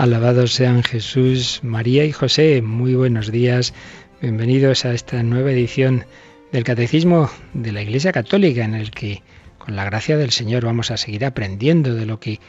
[0.00, 2.62] Alabados sean Jesús, María y José.
[2.62, 3.74] Muy buenos días.
[4.22, 6.06] Bienvenidos a esta nueva edición
[6.52, 9.22] del Catecismo de la Iglesia Católica en el que,
[9.58, 12.40] con la gracia del Señor, vamos a seguir aprendiendo de lo que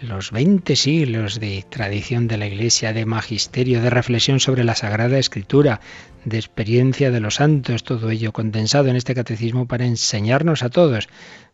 [0.00, 5.16] los 20 siglos de tradición de la Iglesia, de magisterio, de reflexión sobre la Sagrada
[5.16, 5.80] Escritura,
[6.24, 11.08] de experiencia de los santos, todo ello condensado en este catecismo para enseñarnos a todos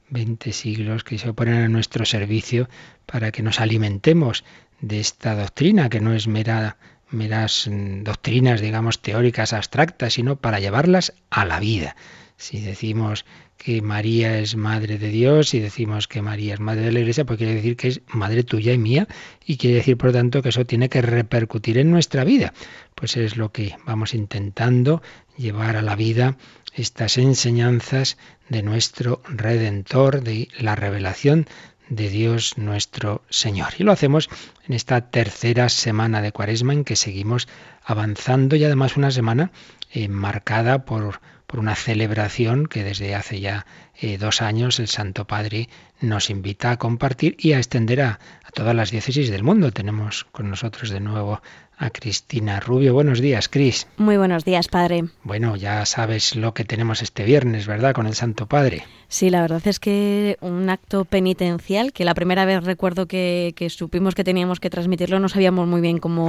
[0.09, 2.71] 20 siglos que se ponen a nuestro servicio
[3.05, 4.45] para que nos alimentemos
[4.83, 6.77] de esta doctrina, que no es mera,
[7.11, 11.97] meras mm, doctrinas, digamos, teóricas abstractas, sino para llevarlas a la vida.
[12.37, 13.25] Si decimos
[13.57, 17.25] que María es madre de Dios y decimos que María es madre de la Iglesia,
[17.25, 19.07] pues quiere decir que es madre tuya y mía
[19.47, 22.53] y quiere decir, por lo tanto, que eso tiene que repercutir en nuestra vida.
[22.97, 25.01] Pues es lo que vamos intentando
[25.37, 26.37] llevar a la vida
[26.75, 31.47] estas enseñanzas de nuestro Redentor, de la revelación
[31.89, 33.75] de Dios nuestro Señor.
[33.79, 34.29] Y lo hacemos
[34.67, 37.49] en esta tercera semana de Cuaresma en que seguimos
[37.85, 39.53] avanzando y además una semana
[39.91, 43.67] eh, marcada por, por, una celebración que desde hace ya
[44.01, 45.69] eh, dos años el Santo Padre
[46.01, 49.71] nos invita a compartir y a extender a, a todas las diócesis del mundo.
[49.71, 51.43] Tenemos con nosotros de nuevo
[51.77, 52.95] a Cristina Rubio.
[52.95, 53.87] Buenos días, Cris.
[53.97, 55.05] Muy buenos días, Padre.
[55.25, 57.95] Bueno, ya sabes lo que tenemos este viernes, ¿verdad?
[57.95, 58.85] Con el Santo Padre.
[59.09, 64.15] Sí, la verdad es que un acto penitencial, que la primera vez recuerdo que, supimos
[64.15, 66.27] que teníamos que transmitirlo, no sabíamos muy bien cómo,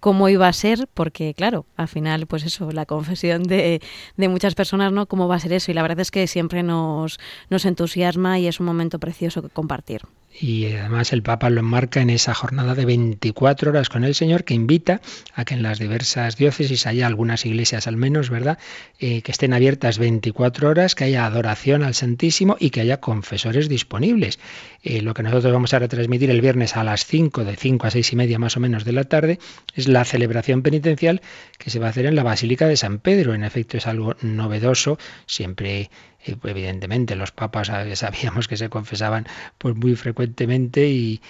[0.00, 3.82] cómo iba a ser, porque claro, al final, pues eso, la confesión de,
[4.16, 5.06] de muchas personas, ¿no?
[5.06, 5.70] ¿Cómo va a ser eso?
[5.70, 7.18] Y la verdad es que siempre nos,
[7.50, 10.02] nos entusiasma y es un momento precioso que compartir.
[10.38, 14.44] Y además el Papa lo enmarca en esa jornada de 24 horas con el Señor
[14.44, 15.00] que invita
[15.34, 18.58] a que en las diversas diócesis haya algunas iglesias al menos, ¿verdad?
[18.98, 23.68] Eh, que estén abiertas 24 horas, que haya adoración al Santísimo y que haya confesores
[23.68, 24.38] disponibles.
[24.82, 27.90] Eh, lo que nosotros vamos a retransmitir el viernes a las 5, de 5 a
[27.90, 29.38] 6 y media más o menos de la tarde,
[29.74, 31.20] es la celebración penitencial
[31.58, 33.34] que se va a hacer en la Basílica de San Pedro.
[33.34, 35.90] En efecto es algo novedoso, siempre
[36.24, 39.26] evidentemente los papas sabíamos que se confesaban
[39.58, 41.20] pues muy frecuentemente y,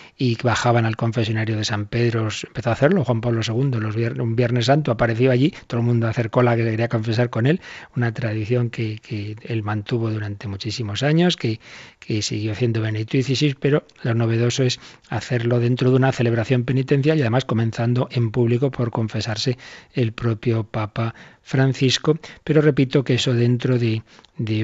[0.43, 4.91] bajaban al confesionario de San Pedro, empezó a hacerlo Juan Pablo II, un Viernes Santo
[4.91, 7.61] apareció allí, todo el mundo acercó la que quería confesar con él,
[7.95, 9.01] una tradición que,
[9.43, 11.61] él mantuvo durante muchísimos años, que,
[12.01, 17.19] que siguió haciendo Benedicto XVI, pero lo novedoso es hacerlo dentro de una celebración penitencial
[17.19, 19.59] y además comenzando en público por confesarse
[19.95, 24.03] el propio Papa Francisco, pero repito que eso dentro de,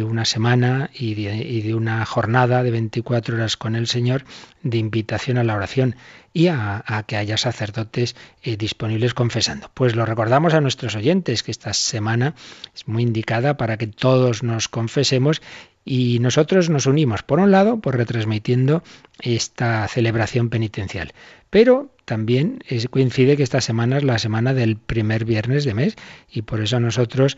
[0.02, 4.24] una semana y de, una jornada de 24 horas con el Señor
[4.62, 5.96] de invitación a la oración
[6.32, 9.70] y a, que haya sacerdotes eh, disponibles confesando.
[9.74, 12.34] Pues lo recordamos a nuestros oyentes que esta semana
[12.74, 15.42] es muy indicada para que todos nos confesemos
[15.84, 18.82] y nosotros nos unimos, por un lado, por retransmitiendo
[19.20, 21.12] esta celebración penitencial,
[21.50, 25.94] pero también coincide que esta semana es la semana del primer viernes de mes
[26.32, 27.36] y por eso nosotros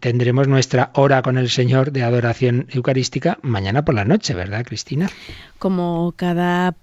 [0.00, 5.10] tendremos nuestra hora con el Señor de adoración eucarística mañana por la noche, ¿verdad, Cristina?
[5.58, 6.76] Como cada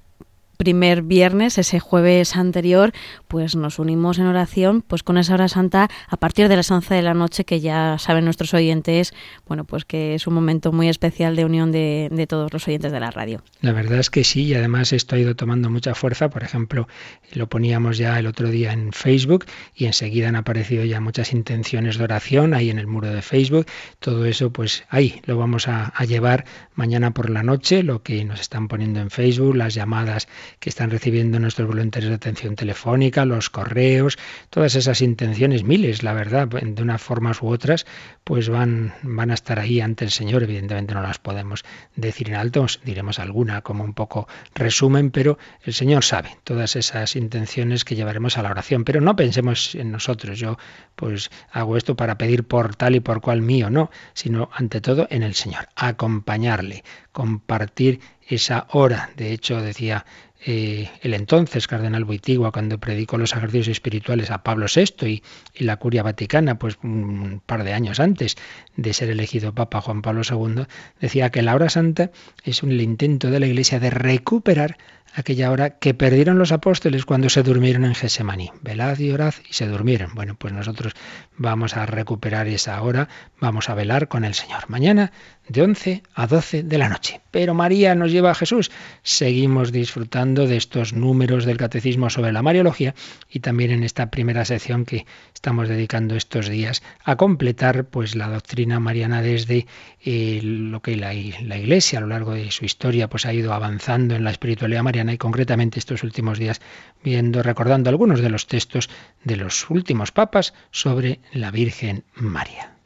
[0.58, 2.92] primer viernes, ese jueves anterior,
[3.28, 6.96] pues nos unimos en oración, pues con esa hora santa a partir de las 11
[6.96, 9.14] de la noche, que ya saben nuestros oyentes,
[9.48, 12.92] bueno, pues que es un momento muy especial de unión de, de todos los oyentes
[12.92, 13.42] de la radio.
[13.62, 16.30] La verdad es que sí, y además esto ha ido tomando mucha fuerza.
[16.30, 16.88] Por ejemplo,
[17.34, 21.98] lo poníamos ya el otro día en Facebook y enseguida han aparecido ya muchas intenciones
[21.98, 23.68] de oración ahí en el muro de Facebook.
[24.00, 26.46] Todo eso, pues ahí lo vamos a, a llevar
[26.76, 30.28] mañana por la noche, lo que nos están poniendo en Facebook, las llamadas
[30.60, 34.18] que están recibiendo nuestros voluntarios de atención telefónica, los correos,
[34.50, 37.86] todas esas intenciones, miles, la verdad, de unas formas u otras,
[38.24, 40.44] pues van, van a estar ahí ante el Señor.
[40.44, 41.64] Evidentemente no las podemos
[41.96, 47.16] decir en alto, diremos alguna como un poco resumen, pero el Señor sabe todas esas
[47.16, 48.84] intenciones que llevaremos a la oración.
[48.84, 50.58] Pero no pensemos en nosotros, yo
[50.96, 55.08] pues hago esto para pedir por tal y por cual mío, no, sino ante todo
[55.10, 56.84] en el Señor, acompañarle,
[57.18, 59.10] compartir esa hora.
[59.18, 60.06] De hecho, decía
[60.46, 65.24] eh, el entonces cardenal Boitigua cuando predicó los ejercicios espirituales a Pablo VI
[65.56, 68.36] y, la curia vaticana, pues un par de años antes
[68.76, 70.66] de ser elegido Papa Juan Pablo II,
[71.02, 72.12] decía que la hora santa
[72.44, 74.78] es un intento de la Iglesia de recuperar
[75.16, 78.52] aquella hora que perdieron los apóstoles cuando se durmieron en Gesemaní.
[78.62, 80.14] Velad y orad y se durmieron.
[80.14, 80.94] Bueno, pues nosotros
[81.36, 83.10] vamos a recuperar esa hora,
[83.40, 84.70] vamos a velar con el Señor.
[84.70, 85.12] Mañana
[85.50, 87.22] de 11 a 12 de la noche.
[87.32, 88.72] Pero María nos lleva a Jesús.
[89.04, 92.96] Seguimos disfrutando de estos números del catecismo sobre la Mariología
[93.30, 98.30] y también en esta primera sección que estamos dedicando estos días a completar pues la
[98.30, 99.68] doctrina mariana desde
[100.04, 103.54] eh, lo que la, la, Iglesia a lo largo de su historia pues ha ido
[103.54, 106.62] avanzando en la espiritualidad mariana y concretamente estos últimos días
[107.04, 108.90] viendo recordando algunos de los textos
[109.24, 112.77] de los últimos papas sobre la Virgen María.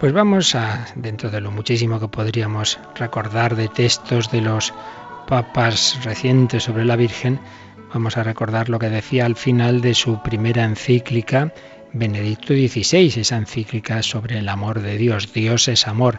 [0.00, 4.72] Pues vamos a, dentro de lo muchísimo que podríamos recordar de textos de los
[5.28, 7.38] papas recientes sobre la Virgen,
[7.92, 11.52] vamos a recordar lo que decía al final de su primera encíclica,
[11.92, 15.34] Benedicto XVI, esa encíclica sobre el amor de Dios.
[15.34, 16.18] Dios es amor,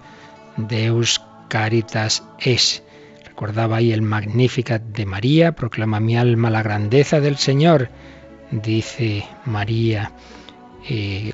[0.58, 2.84] Deus caritas es.
[3.26, 7.90] Recordaba ahí el Magnificat de María, proclama mi alma la grandeza del Señor,
[8.52, 10.12] dice María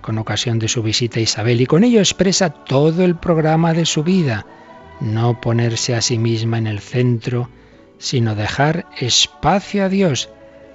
[0.02, 3.86] con ocasión de su visita a Isabel y con ello expresa todo el programa de
[3.86, 4.46] su vida,
[5.00, 7.50] no ponerse a sí misma en el centro,
[7.98, 10.30] sino dejar espacio a Dios,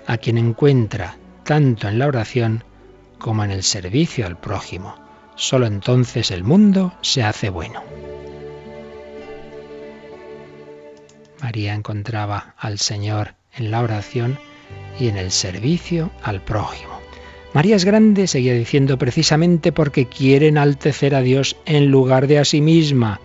[0.07, 2.65] a quien encuentra tanto en la oración
[3.19, 4.97] como en el servicio al prójimo.
[5.37, 7.83] Solo entonces el mundo se hace bueno.
[11.41, 14.39] María encontraba al Señor en la oración
[14.99, 17.02] y en el servicio al prójimo.
[17.55, 22.47] María es grande, seguía diciendo, precisamente porque quiere enaltecer a Dios en lugar de a
[22.47, 23.21] sí misma.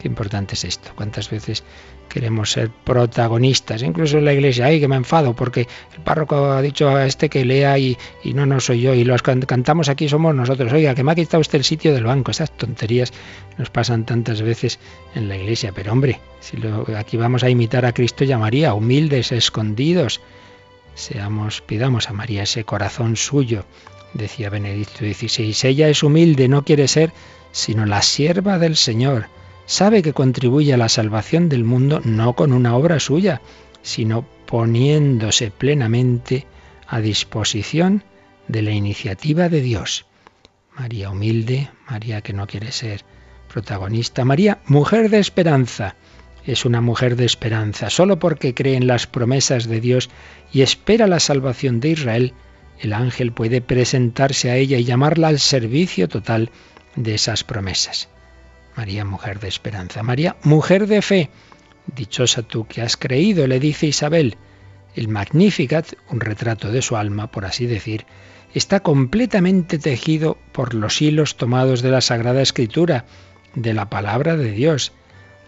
[0.00, 0.90] Qué importante es esto.
[0.94, 1.64] ¿Cuántas veces
[2.08, 3.82] queremos ser protagonistas?
[3.82, 7.28] Incluso en la iglesia, ay, que me enfado porque el párroco ha dicho a este
[7.28, 8.94] que lea y, no, no soy yo.
[8.94, 10.72] Y los que cantamos aquí somos nosotros.
[10.72, 12.30] Oiga, que me ha quitado usted el sitio del banco.
[12.30, 13.12] Esas tonterías
[13.58, 14.78] nos pasan tantas veces
[15.14, 15.72] en la iglesia.
[15.74, 16.56] Pero hombre, si
[16.96, 20.22] aquí vamos a imitar a Cristo y a María, humildes, escondidos
[20.98, 23.64] Seamos, pidamos a María ese corazón suyo,
[24.14, 25.54] decía Benedicto XVI.
[25.68, 27.12] Ella es humilde, no quiere ser
[27.52, 29.28] sino la sierva del Señor.
[29.64, 33.42] Sabe que contribuye a la salvación del mundo no con una obra suya,
[33.80, 36.48] sino poniéndose plenamente
[36.88, 38.02] a disposición
[38.48, 40.04] de la iniciativa de Dios.
[40.76, 43.04] María humilde, María que no quiere ser
[43.46, 45.94] protagonista, María mujer de esperanza
[46.46, 47.90] es una mujer de esperanza.
[47.90, 50.10] Solo porque cree en las promesas de Dios
[50.52, 52.34] y espera la salvación de Israel,
[52.80, 56.50] el ángel puede presentarse a ella y llamarla al servicio total
[56.96, 58.08] de esas promesas.
[58.76, 60.02] María, mujer de esperanza.
[60.02, 61.30] María, mujer de fe.
[61.96, 64.36] Dichosa tú que has creído, le dice Isabel.
[64.94, 68.06] El Magnificat, un retrato de su alma, por así decir,
[68.54, 73.04] está completamente tejido por los hilos tomados de la Sagrada Escritura,
[73.54, 74.92] de la palabra de Dios.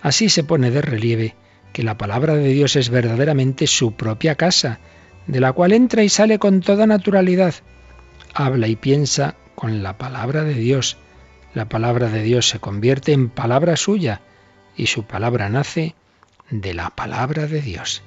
[0.03, 1.35] Así se pone de relieve
[1.73, 4.81] que la palabra de Dios es verdaderamente su propia casa,
[5.27, 7.55] de la cual entra y sale con toda naturalidad.
[8.35, 10.97] Habla y piensa con la palabra de Dios.
[11.55, 14.21] La palabra de Dios se convierte en palabra suya
[14.77, 15.95] y su palabra nace
[16.51, 18.03] de la palabra de Dios.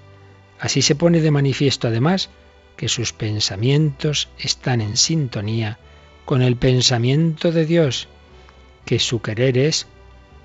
[0.60, 2.30] Así se pone de manifiesto además
[2.78, 5.78] que sus pensamientos están en sintonía
[6.26, 8.08] con el pensamiento de Dios,
[8.86, 9.88] que su querer es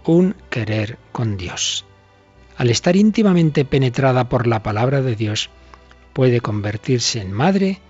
[0.05, 1.85] un querer con Dios.
[2.57, 5.51] Al estar íntimamente penetrada por la palabra de Dios,
[6.13, 7.81] puede convertirse en madre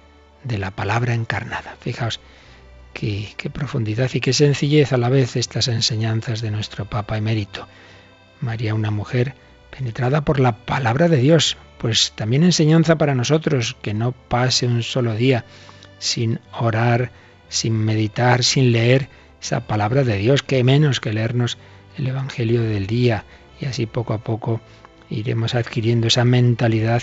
[0.45, 1.77] de la palabra encarnada.
[1.81, 2.21] Fijaos
[2.93, 7.67] qué, profundidad y qué sencillez a la vez estas enseñanzas de nuestro Papa emérito.
[8.41, 9.35] María, una mujer
[9.77, 14.83] penetrada por la palabra de Dios, pues también enseñanza para nosotros, que no pase un
[14.83, 15.45] solo día
[15.99, 17.11] sin orar,
[17.49, 19.09] sin meditar, sin leer
[19.41, 21.57] esa palabra de Dios, que menos que leernos
[21.99, 23.25] el Evangelio del día
[23.61, 24.61] y así poco a poco
[25.11, 27.03] iremos adquiriendo esa mentalidad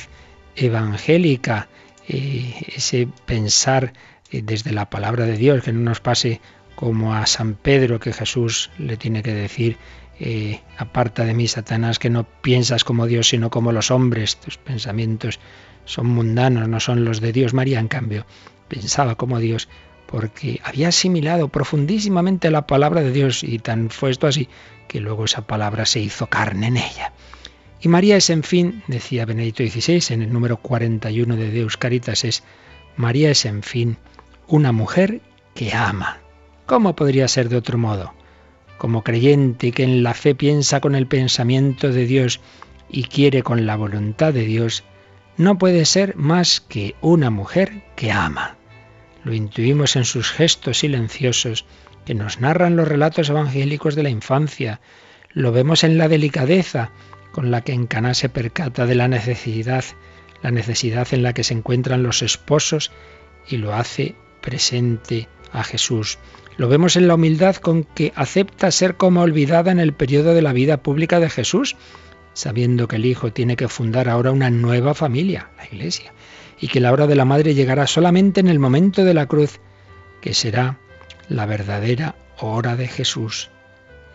[0.56, 1.68] evangélica,
[2.08, 3.94] eh, ese pensar
[4.32, 6.40] eh, desde la palabra de Dios, que no nos pase
[6.76, 9.78] como a San Pedro que Jesús le tiene que decir,
[10.20, 14.58] eh, aparta de mí, Satanás, que no piensas como Dios, sino como los hombres, tus
[14.58, 15.40] pensamientos
[15.86, 17.54] son mundanos, no son los de Dios.
[17.54, 18.26] María, en cambio,
[18.68, 19.68] pensaba como Dios
[20.08, 24.48] porque había asimilado profundísimamente la palabra de Dios y tan fue esto así
[24.88, 27.14] que luego esa palabra se hizo carne en ella.
[27.82, 32.24] Y María es, en fin, decía Benedicto XVI en el número 41 de Deus Caritas,
[32.24, 32.44] es
[32.96, 33.98] María es, en fin,
[34.48, 35.22] una mujer
[35.54, 36.20] que ama.
[36.66, 38.14] ¿Cómo podría ser de otro modo?
[38.78, 42.40] como creyente que en la fe piensa con el pensamiento de Dios
[42.90, 44.84] y quiere con la voluntad de Dios,
[45.38, 48.58] no puede ser más que una mujer que ama.
[49.24, 51.66] Lo intuimos en sus gestos silenciosos
[52.06, 54.80] que nos narran los relatos evangélicos de la infancia.
[55.34, 56.92] Lo vemos en la delicadeza
[57.32, 59.84] con la que en Caná se percata de la necesidad,
[60.42, 62.92] la necesidad en la que se encuentran los esposos
[63.48, 66.18] y lo hace presente a Jesús.
[66.58, 70.42] Lo vemos en la humildad con que acepta ser como olvidada en el periodo de
[70.42, 71.76] la vida pública de Jesús,
[72.34, 76.14] sabiendo que el Hijo tiene que fundar ahora una nueva familia, la Iglesia,
[76.60, 79.60] y que la hora de la Madre llegará solamente en el momento de la cruz,
[80.22, 80.80] que será
[81.30, 83.50] la verdadera hora de Jesús.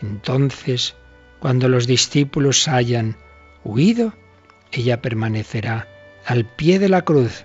[0.02, 0.95] Entonces,
[1.38, 3.17] cuando los discípulos hayan
[3.64, 4.14] huido,
[4.73, 5.88] ella permanecerá
[6.26, 7.45] al pie de la cruz.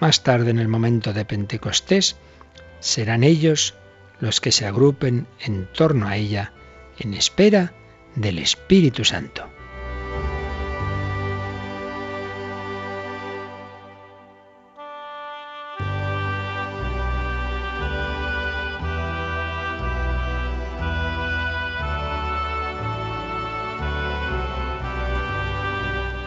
[0.00, 2.16] Más tarde, en el momento de Pentecostés,
[2.80, 3.74] serán ellos
[4.20, 6.52] los que se agrupen en torno a ella
[6.98, 7.72] en espera
[8.14, 9.51] del Espíritu Santo.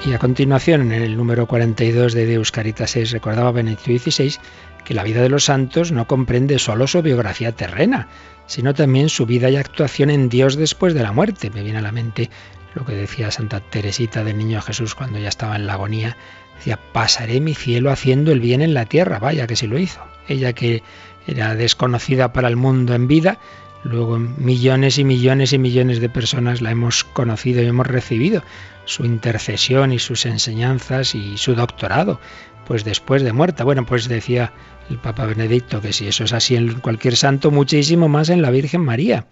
[0.05, 4.35] Y a continuación, en el número 42 de Deus Caritas 6, recordaba Benedicto XVI
[4.83, 8.07] que la vida de los santos no comprende solo su biografía terrena,
[8.45, 11.49] sino también su vida y actuación en Dios después de la muerte.
[11.49, 12.29] Me viene a la mente
[12.75, 16.15] lo que decía Santa Teresita del Niño Jesús cuando ya estaba en la agonía.
[16.57, 19.17] Decía, pasaré mi cielo haciendo el bien en la tierra.
[19.17, 20.01] Vaya que sí lo hizo.
[20.27, 20.83] Ella que
[21.25, 23.39] era desconocida para el mundo en vida,
[23.83, 28.43] luego millones y millones y millones de personas la hemos conocido y hemos recibido
[28.85, 32.19] su intercesión y sus enseñanzas y su doctorado,
[32.65, 33.63] pues después de muerta.
[33.63, 34.53] Bueno, pues decía
[34.89, 38.51] el Papa Benedicto que si eso es así en cualquier santo, muchísimo más en la
[38.51, 39.27] Virgen María.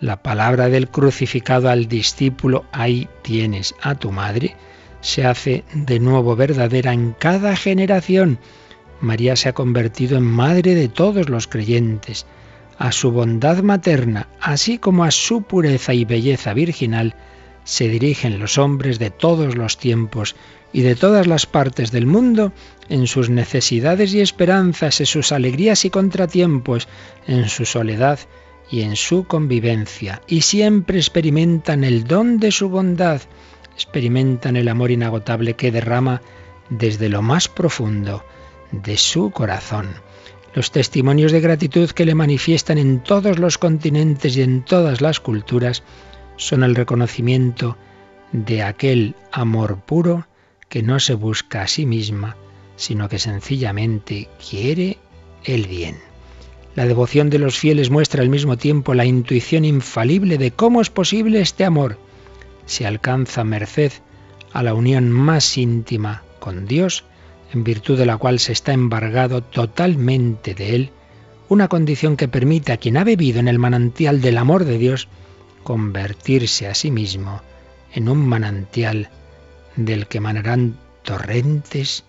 [0.00, 4.56] La palabra del crucificado al discípulo, ahí tienes a tu madre,
[5.00, 8.38] se hace de nuevo verdadera en cada generación.
[9.00, 12.26] María se ha convertido en madre de todos los creyentes.
[12.78, 17.14] A su bondad materna, así como a su pureza y belleza virginal,
[17.64, 20.36] se dirigen los hombres de todos los tiempos
[20.72, 22.52] y de todas las partes del mundo
[22.88, 26.88] en sus necesidades y esperanzas, en sus alegrías y contratiempos,
[27.26, 28.18] en su soledad
[28.70, 33.22] y en su convivencia, y siempre experimentan el don de su bondad,
[33.74, 36.22] experimentan el amor inagotable que derrama
[36.70, 38.24] desde lo más profundo
[38.72, 39.88] de su corazón.
[40.54, 45.20] Los testimonios de gratitud que le manifiestan en todos los continentes y en todas las
[45.20, 45.82] culturas
[46.36, 47.76] son el reconocimiento
[48.32, 50.26] de aquel amor puro
[50.68, 52.36] que no se busca a sí misma,
[52.76, 54.98] sino que sencillamente quiere
[55.44, 55.96] el bien.
[56.74, 60.90] La devoción de los fieles muestra al mismo tiempo la intuición infalible de cómo es
[60.90, 61.98] posible este amor.
[62.66, 63.92] Se alcanza merced
[64.52, 67.04] a la unión más íntima con Dios,
[67.52, 70.90] en virtud de la cual se está embargado totalmente de Él,
[71.48, 75.08] una condición que permite a quien ha bebido en el manantial del amor de Dios
[75.64, 77.42] convertirse a sí mismo
[77.92, 79.10] en un manantial
[79.76, 82.04] del que manarán torrentes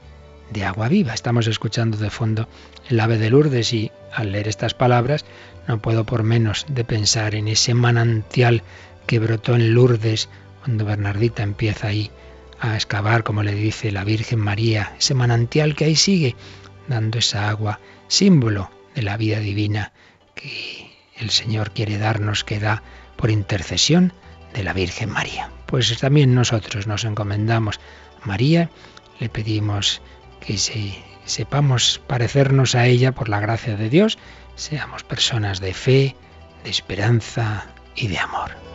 [0.52, 1.14] de agua viva.
[1.14, 2.48] Estamos escuchando de fondo
[2.90, 5.26] el ave de Lourdes y al leer estas palabras
[5.68, 8.62] no puedo por menos de pensar en ese manantial
[9.08, 10.30] que brotó en Lourdes
[10.64, 12.12] cuando Bernardita empieza ahí
[12.60, 16.36] a excavar, como le dice la Virgen María, ese manantial que ahí sigue
[16.88, 19.92] dando esa agua, símbolo de la vida divina
[20.36, 22.84] que el Señor quiere darnos, que da
[23.16, 24.14] por intercesión
[24.54, 25.50] de la Virgen María.
[25.66, 27.80] Pues también nosotros nos encomendamos
[28.22, 28.70] a María,
[29.20, 30.02] le pedimos
[30.40, 30.58] que
[31.26, 34.18] sepamos parecernos a ella por la gracia de Dios,
[34.56, 36.16] seamos personas de fe,
[36.64, 38.75] de esperanza y de amor.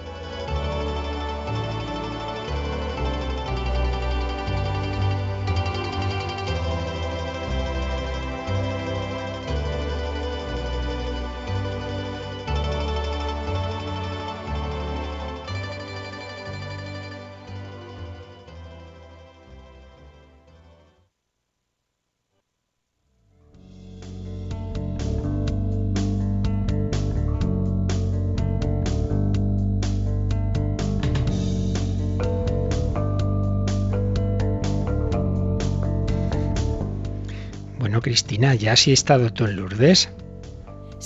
[38.11, 40.09] Cristina, ¿ya has estado tú en Lourdes?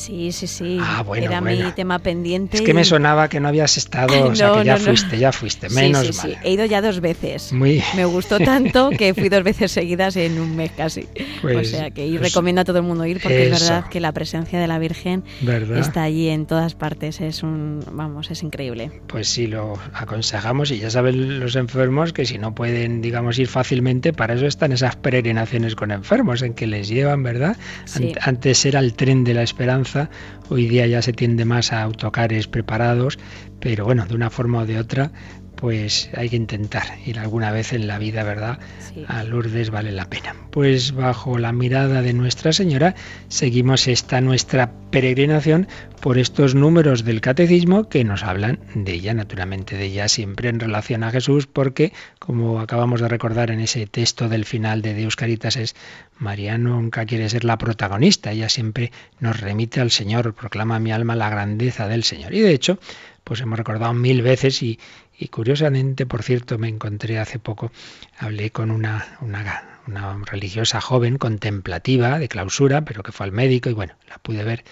[0.06, 0.78] Sí, sí, sí.
[0.80, 1.66] Ah, bueno, Era bueno.
[1.66, 2.56] mi tema pendiente.
[2.58, 4.84] Es que me sonaba que no habías estado, o sea, que ya no, no.
[4.87, 6.18] fuiste, ya fuiste, Sí, menos sí, sí.
[6.28, 6.38] mal.
[6.44, 7.52] He ido ya dos veces.
[7.52, 11.08] Muy Me gustó tanto que fui dos veces seguidas en un mes casi.
[11.42, 13.88] Pues- o sea que y pues- recomiendo a todo el mundo ir porque es verdad
[13.88, 15.78] que la presencia de la Virgen ¿Verdad?
[15.78, 17.20] está allí en todas partes.
[17.20, 18.90] Es un, vamos, es increíble.
[19.06, 23.49] Pues sí, lo aconsejamos y ya saben los enfermos que si no pueden, digamos, ir
[23.49, 27.56] fácilmente, para eso están esas peregrinaciones con enfermos, en que les llevan, ¿verdad?
[27.84, 28.12] Sí.
[28.12, 29.93] Ant- Antes era el tren de la esperanza,
[30.48, 33.18] hoy día ya se tiende más a autocares preparados,
[33.60, 35.12] pero bueno, de una forma o de otra,
[35.64, 38.59] pues hay que intentar ir alguna vez en la vida, ¿verdad?
[38.92, 39.02] Sí.
[39.09, 40.37] A Lourdes vale la pena.
[40.50, 42.94] Pues bajo la mirada de Nuestra Señora
[43.28, 45.66] seguimos esta nuestra peregrinación
[46.02, 50.61] por estos números del catecismo que nos hablan de ella, naturalmente de ella siempre en
[50.61, 55.16] relación a Jesús, porque como acabamos de recordar en ese texto del final de Deus
[55.16, 55.75] Caritas es
[56.18, 60.92] María nunca quiere ser la protagonista, ella siempre nos remite al Señor, proclama a mi
[60.92, 62.35] alma la grandeza del Señor.
[62.35, 62.78] Y de hecho,
[63.25, 64.78] pues hemos recordado mil veces y,
[65.18, 67.71] y curiosamente, por cierto, me encontré hace poco,
[68.18, 69.71] hablé con una, una,
[70.26, 74.64] religiosa joven contemplativa de clausura, pero que fue al médico y bueno, la pude ver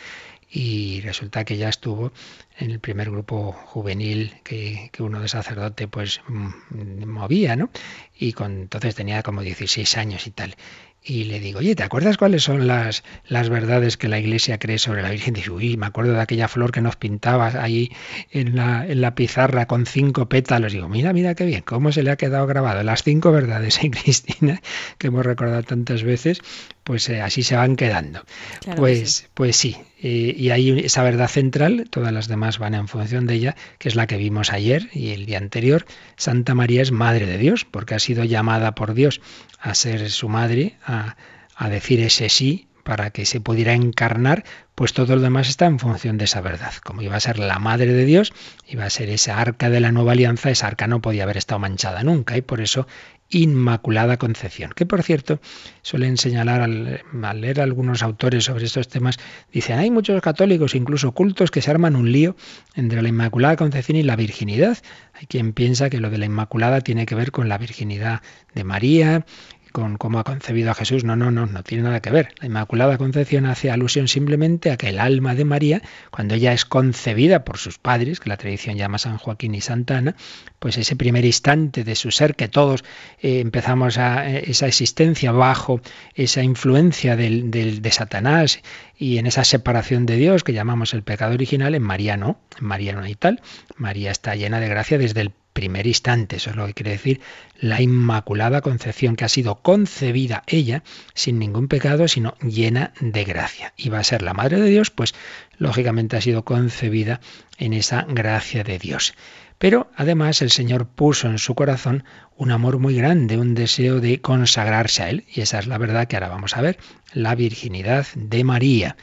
[0.50, 2.12] y resulta que ya estuvo
[2.58, 7.70] en el primer grupo juvenil que, que uno de sacerdote pues mm, movía, ¿no?
[8.18, 10.56] Y con, entonces tenía como 16 años y tal.
[11.04, 14.78] Y le digo, oye, ¿te acuerdas cuáles son las, las verdades que la Iglesia cree
[14.78, 15.34] sobre la Virgen?
[15.34, 17.90] Dice, uy, me acuerdo de aquella flor que nos pintabas ahí
[18.30, 20.72] en la, en la pizarra con cinco pétalos.
[20.72, 22.84] Digo, mira, mira qué bien, cómo se le ha quedado grabado.
[22.84, 24.62] Las cinco verdades en Cristina,
[24.98, 26.40] que hemos recordado tantas veces,
[26.84, 28.22] pues eh, así se van quedando.
[28.60, 29.26] Claro que pues, sí.
[29.34, 33.34] pues sí, eh, y hay esa verdad central, todas las demás van en función de
[33.34, 35.86] ella, que es la que vimos ayer y el día anterior.
[36.16, 39.20] Santa María es Madre de Dios, porque ha sido llamada por Dios
[39.60, 41.16] a ser su madre, a,
[41.54, 44.44] a decir ese sí para que se pudiera encarnar,
[44.74, 46.72] pues todo lo demás está en función de esa verdad.
[46.82, 48.32] Como iba a ser la madre de Dios,
[48.66, 51.60] iba a ser esa arca de la nueva alianza, esa arca no podía haber estado
[51.60, 52.88] manchada nunca y por eso
[53.32, 55.40] Inmaculada Concepción, que por cierto
[55.80, 59.18] suelen señalar al, al leer algunos autores sobre estos temas,
[59.52, 62.36] dicen, hay muchos católicos, incluso cultos, que se arman un lío
[62.74, 64.78] entre la Inmaculada Concepción y la virginidad.
[65.14, 68.22] Hay quien piensa que lo de la Inmaculada tiene que ver con la virginidad
[68.54, 69.24] de María,
[69.72, 71.04] con cómo ha concebido a Jesús.
[71.04, 72.28] No, no, no, no tiene nada que ver.
[72.38, 76.64] La Inmaculada Concepción hace alusión simplemente a que el alma de María, cuando ella es
[76.64, 80.14] concebida por sus padres, que la tradición llama San Joaquín y Santa Ana,
[80.58, 82.84] pues ese primer instante de su ser que todos
[83.20, 85.80] eh, empezamos a eh, esa existencia bajo
[86.14, 88.60] esa influencia del, de Satanás
[88.96, 92.66] y en esa separación de Dios que llamamos el pecado original, en María no, en
[92.66, 93.40] María no hay tal.
[93.76, 97.20] María está llena de gracia desde el primer instante, eso es lo que quiere decir
[97.58, 100.82] la Inmaculada Concepción, que ha sido concebida ella
[101.14, 103.72] sin ningún pecado, sino llena de gracia.
[103.76, 105.14] Y va a ser la Madre de Dios, pues
[105.58, 107.20] lógicamente ha sido concebida
[107.58, 109.14] en esa gracia de Dios.
[109.58, 112.02] Pero además el Señor puso en su corazón
[112.36, 115.24] un amor muy grande, un deseo de consagrarse a Él.
[115.32, 116.78] Y esa es la verdad que ahora vamos a ver,
[117.12, 118.96] la virginidad de María.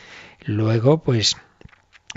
[0.43, 1.37] Luego, pues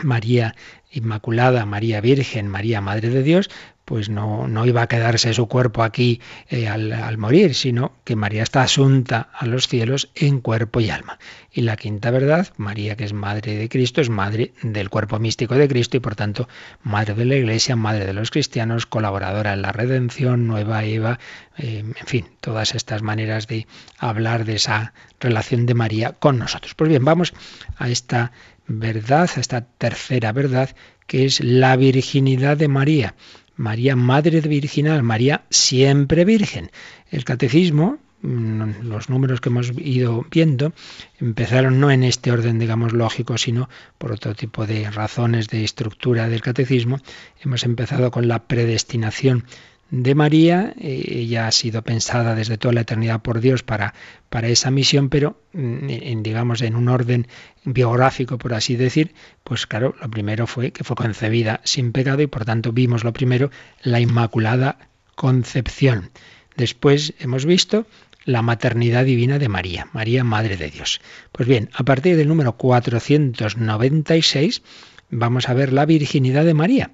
[0.02, 0.56] María
[0.90, 3.48] Inmaculada, María Virgen, María Madre de Dios,
[3.84, 8.42] pues no, no iba a quedarse su cuerpo aquí eh, al, morir, sino que María
[8.42, 11.18] está asunta a los cielos en cuerpo y alma.
[11.50, 15.54] Y la quinta verdad, María que es Madre de Cristo, es Madre del cuerpo místico
[15.54, 16.48] de Cristo y por tanto
[16.82, 21.18] Madre de la Iglesia, Madre de los cristianos, colaboradora en la redención, nueva Eva,
[21.58, 23.66] eh, en fin, todas estas maneras de
[23.98, 26.74] hablar de esa relación de María con nosotros.
[26.74, 27.34] Pues bien, vamos
[27.76, 28.32] a esta
[28.66, 30.70] verdad, a esta tercera verdad,
[31.06, 33.14] que es la virginidad de María.
[33.56, 36.70] María, Madre Virginal, María siempre Virgen.
[37.10, 40.72] El catecismo, mm, los números que hemos ido viendo,
[41.20, 46.28] empezaron no en este orden, digamos, lógico, sino por otro tipo de razones de estructura
[46.28, 46.98] del catecismo.
[47.42, 49.44] Hemos empezado con la predestinación
[49.92, 53.92] de María, eh, ella ha sido pensada desde toda la eternidad por Dios para,
[54.30, 57.28] para esa misión, pero mm, en, digamos en un orden
[57.64, 59.12] biográfico, por así decir,
[59.44, 63.12] pues claro, lo primero fue que fue concebida sin pecado y por tanto vimos lo
[63.12, 63.50] primero,
[63.82, 64.78] la Inmaculada
[65.14, 66.10] Concepción.
[66.56, 67.86] Después hemos visto
[68.24, 71.02] la maternidad divina de María, María Madre de Dios.
[71.32, 74.62] Pues bien, a partir del número 496
[75.10, 76.92] vamos a ver la virginidad de María.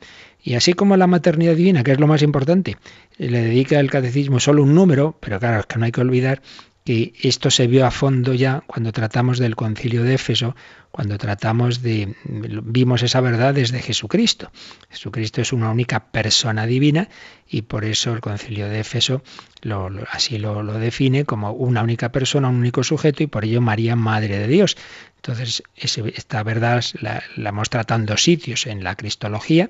[0.49, 2.79] Y así como la maternidad divina, que es lo más importante,
[3.19, 6.41] le dedica el catecismo solo un número, pero claro, es que no hay que olvidar
[6.87, 10.57] que esto se vio a fondo ya cuando tratamos del concilio de Éfeso,
[10.91, 14.51] cuando tratamos de, vimos esa verdad desde Jesucristo.
[14.89, 17.11] Jesucristo es una única persona divina
[17.47, 19.23] y por eso el concilio de Éfeso
[20.11, 24.39] así lo, define como una única persona, un único sujeto y por ello María, Madre
[24.39, 24.79] de Dios.
[25.17, 29.69] Entonces, esta verdad la, la hemos tratado en dos sitios, en la Cristología,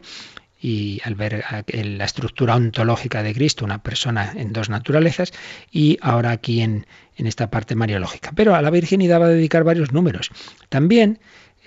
[0.60, 5.32] y al ver la estructura ontológica de Cristo, una persona en dos naturalezas,
[5.70, 8.32] y ahora aquí en, en esta parte mariológica.
[8.34, 10.30] Pero a la virginidad va a dedicar varios números.
[10.68, 11.20] También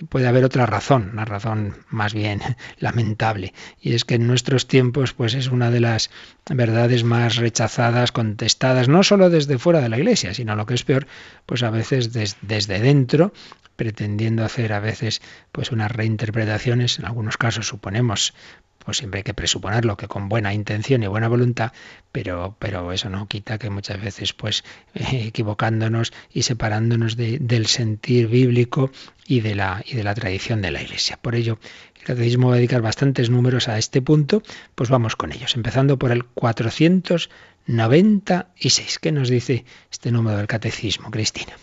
[0.08, 2.40] puede haber otra razón, una razón más bien
[2.78, 6.10] lamentable, y es que en nuestros tiempos pues es una de las
[6.50, 10.84] verdades más rechazadas, contestadas, no solo desde fuera de la iglesia, sino lo que es
[10.84, 11.06] peor,
[11.46, 13.32] pues a veces desde dentro
[13.76, 18.34] pretendiendo hacer a veces pues unas reinterpretaciones, en algunos casos suponemos
[18.84, 21.72] pues siempre hay que presuponerlo que con buena intención y buena voluntad,
[22.10, 24.64] pero, pero eso no quita que muchas veces, pues,
[24.94, 28.90] equivocándonos y separándonos del sentir bíblico
[29.26, 31.18] y de, la, y de la tradición de la Iglesia.
[31.20, 31.58] Por ello,
[31.96, 34.42] el catecismo va a dedicar bastantes números a este punto,
[34.74, 38.98] pues vamos con ellos, empezando por el 496.
[38.98, 41.54] ¿Qué nos dice este número del catecismo, Cristina?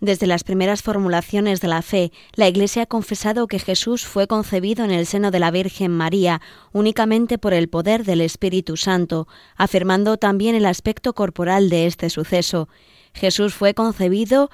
[0.00, 4.84] Desde las primeras formulaciones de la fe, la Iglesia ha confesado que Jesús fue concebido
[4.84, 6.40] en el seno de la Virgen María
[6.72, 12.68] únicamente por el poder del Espíritu Santo, afirmando también el aspecto corporal de este suceso.
[13.14, 14.50] Jesús fue concebido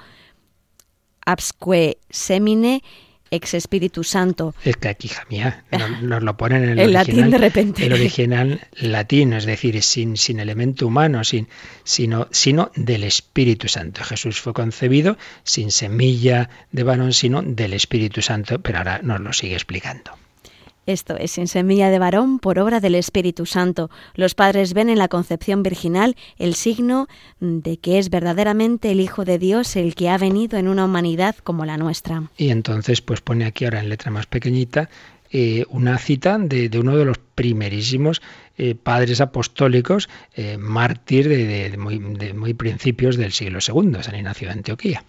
[1.25, 2.83] absque semine
[3.31, 4.53] ex Espíritu Santo.
[4.63, 5.63] Es que aquí, mía,
[6.01, 7.85] nos, lo ponen en el, latín de repente.
[7.85, 11.47] El original latino, es decir, sin, sin elemento humano, sin,
[11.83, 14.03] sino, sino del Espíritu Santo.
[14.03, 19.33] Jesús fue concebido sin semilla de varón, sino del Espíritu Santo, pero ahora nos lo
[19.33, 20.11] sigue explicando.
[20.85, 23.91] Esto es sin semilla de varón por obra del Espíritu Santo.
[24.15, 27.07] Los padres ven en la concepción virginal el signo
[27.39, 31.35] de que es verdaderamente el Hijo de Dios el que ha venido en una humanidad
[31.43, 32.23] como la nuestra.
[32.35, 34.89] Y entonces pues pone aquí ahora en letra más pequeñita
[35.33, 38.21] eh, una cita de, uno de los primerísimos
[38.57, 45.05] eh, padres apostólicos, eh, mártir de, muy, principios del siglo II, San Ignacio de Antioquía.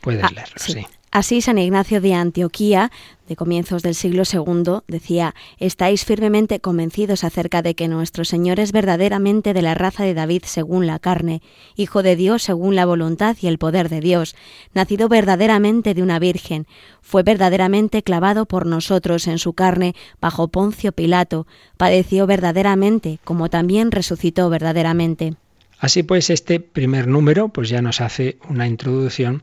[0.00, 0.86] Puedes ah, leerlo, sí.
[1.10, 2.90] Así San Ignacio de Antioquía,
[3.26, 8.72] de comienzos del siglo II, decía, estáis firmemente convencidos acerca de que nuestro Señor es
[8.72, 11.40] verdaderamente de la raza de David según la carne,
[11.76, 14.36] Hijo de Dios según la voluntad y el poder de Dios,
[14.74, 16.66] nacido verdaderamente de una virgen,
[17.00, 23.90] fue verdaderamente clavado por nosotros en su carne bajo Poncio Pilato, padeció verdaderamente, como también
[23.92, 25.34] resucitó verdaderamente.
[25.78, 29.42] Así pues, este primer número pues ya nos hace una introducción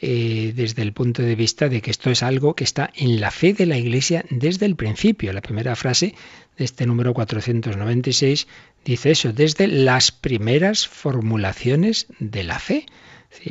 [0.00, 3.30] eh, desde el punto de vista de que esto es algo que está en la
[3.30, 5.32] fe de la Iglesia desde el principio.
[5.32, 6.14] La primera frase
[6.58, 8.48] de este número 496
[8.84, 12.86] dice eso, desde las primeras formulaciones de la fe.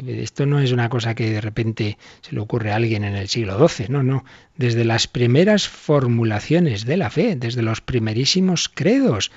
[0.06, 3.30] esto no es una cosa que de repente se le ocurre a alguien en el
[3.30, 4.26] siglo XII, no, no.
[4.58, 9.32] Desde las primeras formulaciones de la fe, desde los primerísimos credos,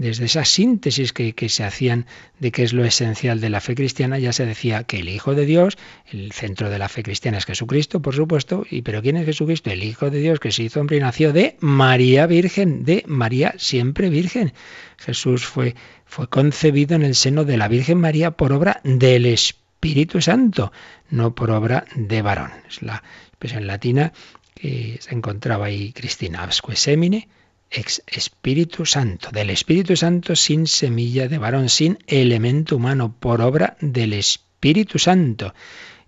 [0.00, 2.06] desde esa síntesis que, se hacían
[2.38, 5.34] de qué es lo esencial de la fe cristiana, ya se decía que el Hijo
[5.34, 5.76] de Dios,
[6.10, 9.68] el centro de la fe cristiana es Jesucristo, por supuesto, y pero ¿quién es Jesucristo?
[9.68, 13.52] El Hijo de Dios que se hizo hombre y nació de María Virgen, de María
[13.58, 14.54] siempre Virgen.
[14.96, 15.74] Jesús fue,
[16.06, 20.72] fue concebido en el seno de la Virgen María por obra del Espíritu Santo,
[21.10, 22.52] no por obra de varón.
[22.66, 24.14] Es la expresión latina
[24.54, 27.28] que se encontraba ahí Cristina Absque Semine,
[27.70, 33.76] ex Espíritu Santo, del Espíritu Santo sin semilla de varón, sin elemento humano, por obra
[33.80, 35.54] del Espíritu Santo.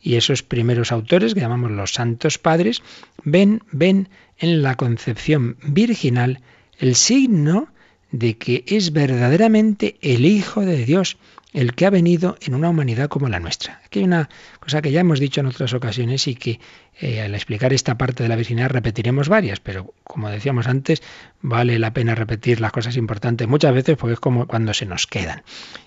[0.01, 2.83] Y esos primeros autores, que llamamos los santos padres,
[3.23, 6.41] ven, ven en la concepción virginal
[6.79, 7.69] el signo
[8.11, 11.17] de que es verdaderamente el Hijo de Dios,
[11.53, 13.81] el que ha venido en una humanidad como la nuestra.
[13.85, 16.61] Aquí hay una cosa que ya hemos dicho en otras ocasiones y que
[17.01, 21.03] eh, al explicar esta parte de la virginidad repetiremos varias, pero como decíamos antes,
[21.43, 25.07] vale la pena repetir las cosas importantes muchas veces porque es como cuando se nos
[25.07, 25.43] quedan.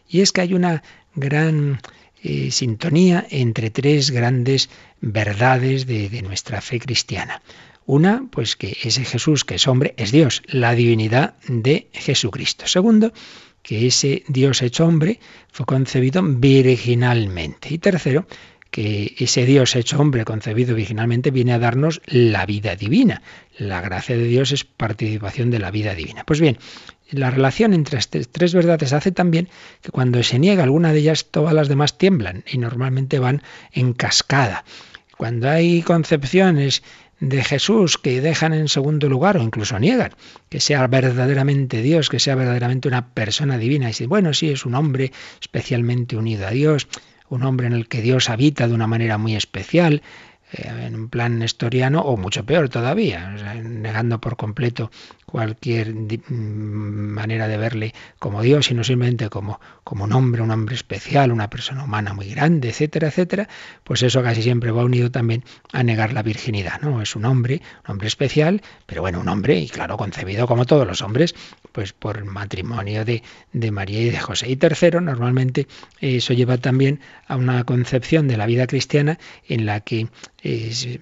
[0.07, 0.83] Y es que hay una
[1.15, 1.79] gran
[2.21, 4.69] eh, sintonía entre tres grandes
[5.01, 7.41] verdades de, de nuestra fe cristiana.
[7.87, 12.65] Una, pues que ese Jesús que es hombre es Dios, la divinidad de Jesucristo.
[12.67, 13.13] Segundo,
[13.65, 15.19] que ese Dios hecho hombre
[15.51, 17.73] fue concebido virginalmente.
[17.73, 18.27] Y tercero,
[18.69, 23.23] que ese Dios hecho hombre, concebido virginalmente, viene a darnos la vida divina.
[23.57, 26.25] La gracia de Dios es participación de la vida divina.
[26.25, 26.59] Pues bien,
[27.09, 29.49] la relación entre estas tres verdades hace también
[29.81, 33.93] que cuando se niega alguna de ellas, todas las demás tiemblan y normalmente van en
[33.93, 34.63] cascada.
[35.17, 36.83] Cuando hay concepciones
[37.19, 40.11] de Jesús que dejan en segundo lugar o incluso niegan
[40.49, 43.89] que sea verdaderamente Dios, que sea verdaderamente una persona divina.
[43.89, 46.87] Y si, bueno, sí, es un hombre especialmente unido a Dios,
[47.29, 50.03] un hombre en el que Dios habita de una manera muy especial,
[50.51, 53.31] eh, en un plan nestoriano o mucho peor todavía,
[53.63, 54.91] negando por completo
[55.35, 60.75] cualquier mm, manera de verle como Dios, sino simplemente como, como un hombre, un hombre
[60.75, 63.49] especial, una persona humana muy grande, etcétera, etcétera,
[63.83, 65.43] pues eso casi siempre va unido también
[65.73, 67.01] a negar la virginidad, ¿no?
[67.01, 70.87] Es un hombre, un hombre especial, pero bueno, un hombre, y claro, concebido como todos
[70.87, 71.35] los hombres,
[71.73, 73.21] pues por matrimonio de,
[73.51, 74.49] de María y de José.
[74.49, 75.67] Y tercero, normalmente
[75.99, 79.19] eso lleva también a una concepción de la vida cristiana
[79.49, 80.07] en la que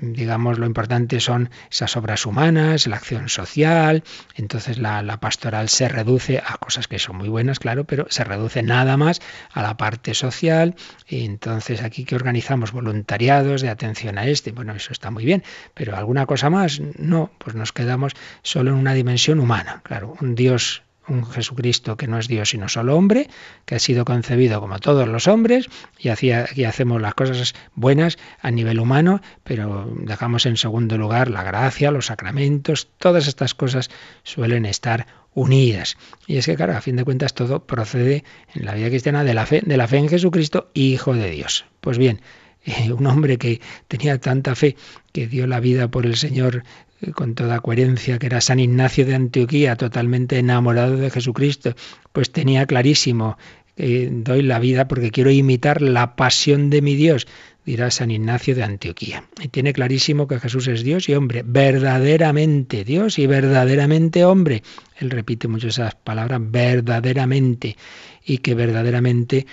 [0.01, 4.03] digamos, lo importante son esas obras humanas, la acción social,
[4.35, 8.63] entonces la, pastoral se reduce a cosas que son muy buenas, claro, pero se reduce
[8.63, 10.75] nada más a la parte social,
[11.07, 15.43] y entonces aquí que organizamos voluntariados de atención a este, bueno, eso está muy bien,
[15.73, 20.35] pero alguna cosa más, no, pues nos quedamos solo en una dimensión humana, claro, un
[20.35, 23.29] Dios un Jesucristo que no es Dios sino solo hombre,
[23.65, 28.51] que ha sido concebido como todos los hombres y, y hacemos las cosas buenas a
[28.51, 33.89] nivel humano, pero dejamos en segundo lugar la gracia, los sacramentos, todas estas cosas
[34.23, 35.97] suelen estar unidas.
[36.27, 39.33] Y es que, claro, a fin de cuentas todo procede en la vida cristiana de
[39.33, 41.65] la fe, de la fe en Jesucristo, Hijo de Dios.
[41.81, 42.21] Pues bien,
[42.97, 44.75] un hombre que tenía tanta fe
[45.11, 46.63] que dio la vida por el Señor
[47.11, 51.75] con toda coherencia, que era San Ignacio de Antioquía, totalmente enamorado de Jesucristo,
[52.11, 53.37] pues tenía clarísimo,
[53.75, 57.27] que doy la vida porque quiero imitar la pasión de mi Dios,
[57.65, 59.25] dirá San Ignacio de Antioquía.
[59.41, 64.63] Y tiene clarísimo que Jesús es Dios y hombre, verdaderamente Dios y verdaderamente hombre.
[64.97, 67.77] Él repite mucho esas palabras, verdaderamente,
[68.25, 69.47] y que verdaderamente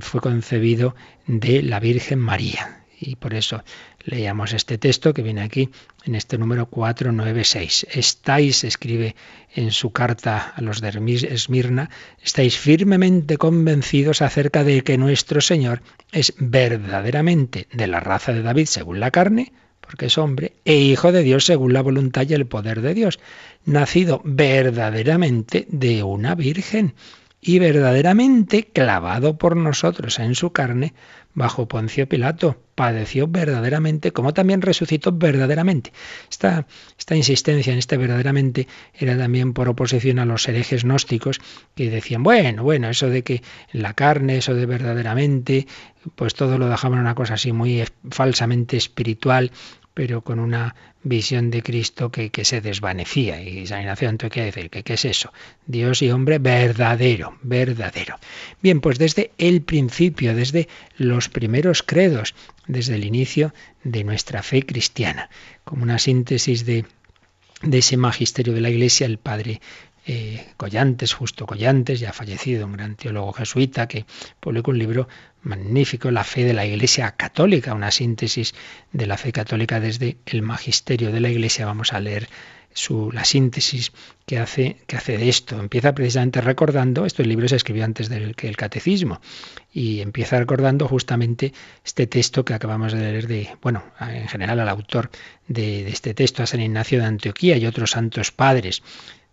[0.00, 0.94] fue concebido
[1.26, 2.84] de la Virgen María.
[3.00, 3.62] Y por eso
[4.08, 5.68] leíamos este texto que viene aquí
[6.04, 7.86] en este número 496.
[7.92, 9.14] Estáis, escribe
[9.54, 10.88] en su carta a los de
[11.30, 11.90] Esmirna,
[12.22, 18.66] estáis firmemente convencidos acerca de que nuestro Señor es verdaderamente de la raza de David
[18.66, 22.46] según la carne, porque es hombre, e hijo de Dios según la voluntad y el
[22.46, 23.20] poder de Dios,
[23.64, 26.94] nacido verdaderamente de una virgen
[27.40, 30.94] y verdaderamente clavado por nosotros en su carne
[31.38, 35.92] bajo Poncio Pilato, padeció verdaderamente, como también resucitó verdaderamente.
[36.30, 36.66] Esta,
[36.98, 41.40] esta insistencia en este verdaderamente era también por oposición a los herejes gnósticos
[41.74, 45.66] que decían, bueno, bueno, eso de que la carne, eso de verdaderamente,
[46.14, 49.50] pues todo lo dejaban una cosa así muy falsamente espiritual,
[49.98, 53.42] pero con una visión de Cristo que, se desvanecía.
[53.42, 55.32] Y San Ignacio Antioquía dice que qué es eso,
[55.66, 58.14] Dios y hombre verdadero, verdadero.
[58.62, 62.36] Bien, pues desde el principio, desde los primeros credos,
[62.68, 65.30] desde el inicio de nuestra fe cristiana,
[65.64, 66.84] como una síntesis de,
[67.62, 69.60] de ese magisterio de la Iglesia, el padre
[70.08, 74.06] eh, Collantes, Justo Collantes, ya fallecido, un gran teólogo jesuita que
[74.40, 75.06] publicó un libro
[75.42, 78.54] magnífico, La fe de la Iglesia católica, una síntesis
[78.90, 81.66] de la fe católica desde el magisterio de la Iglesia.
[81.66, 82.26] Vamos a leer
[82.72, 83.92] su, la síntesis
[84.24, 85.60] que hace, de esto.
[85.60, 89.20] Empieza precisamente recordando, este libro se escribió antes del que el catecismo,
[89.72, 91.52] y empieza recordando justamente
[91.84, 95.10] este texto que acabamos de leer de, bueno, en general al autor
[95.48, 98.82] de, de este texto, a San Ignacio de Antioquía y otros santos padres.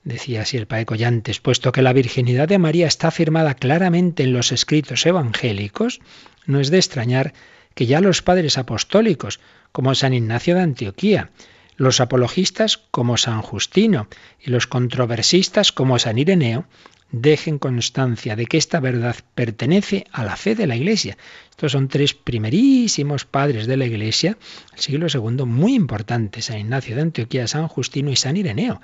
[0.06, 4.34] Decía así el padre Collantes, puesto que la virginidad de María está afirmada claramente en
[4.34, 6.00] los escritos evangélicos,
[6.46, 7.34] no es de extrañar
[7.74, 9.40] que ya los padres apostólicos,
[9.72, 11.32] como San Ignacio de Antioquía,
[11.76, 14.08] los apologistas como San Justino
[14.40, 16.68] y los controversistas como San Ireneo,
[17.12, 21.18] dejen constancia de que esta verdad pertenece a la fe de la Iglesia.
[21.50, 24.38] Estos son tres primerísimos padres de la Iglesia,
[24.72, 28.82] el siglo II, muy importantes, San Ignacio de Antioquía, San Justino y San Ireneo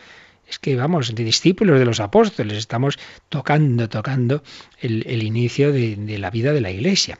[0.51, 4.43] es que vamos, de discípulos de los apóstoles, estamos tocando, tocando
[4.79, 7.19] el, inicio de, la vida de la Iglesia.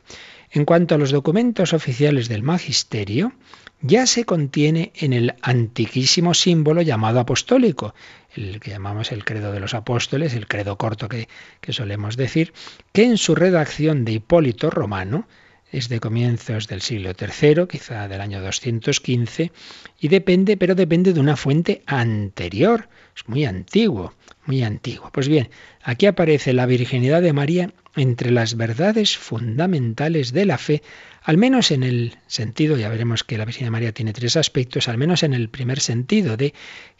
[0.51, 3.31] En cuanto a los documentos oficiales del magisterio,
[3.79, 7.95] ya se contiene en el antiquísimo símbolo llamado apostólico,
[8.35, 11.29] el que llamamos el credo de los apóstoles, el credo corto que,
[11.69, 12.51] solemos decir,
[12.91, 15.25] que en su redacción de Hipólito Romano,
[15.71, 19.53] es de comienzos del siglo III, quizá del año 215,
[20.01, 22.89] y depende, pero depende de una fuente anterior.
[23.27, 24.13] Muy antiguo,
[24.45, 25.09] muy antiguo.
[25.11, 25.49] Pues bien,
[25.83, 30.81] aquí aparece la virginidad de María entre las verdades fundamentales de la fe,
[31.23, 34.87] al menos en el sentido, ya veremos que la Virgen de María tiene tres aspectos,
[34.87, 36.53] al menos en el primer sentido de,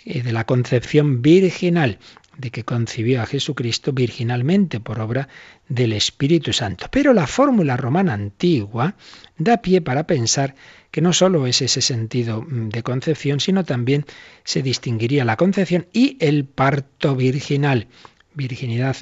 [0.05, 1.97] eh, de la concepción virginal,
[2.37, 5.27] de que concibió a Jesucristo virginalmente por obra
[5.67, 6.87] del Espíritu Santo.
[6.91, 8.95] Pero la fórmula romana antigua
[9.37, 10.55] da pie para pensar
[10.91, 14.05] que no solo es ese sentido mm, de concepción, sino también
[14.43, 17.87] se distinguiría la concepción y el parto virginal.
[18.33, 18.97] Virginidad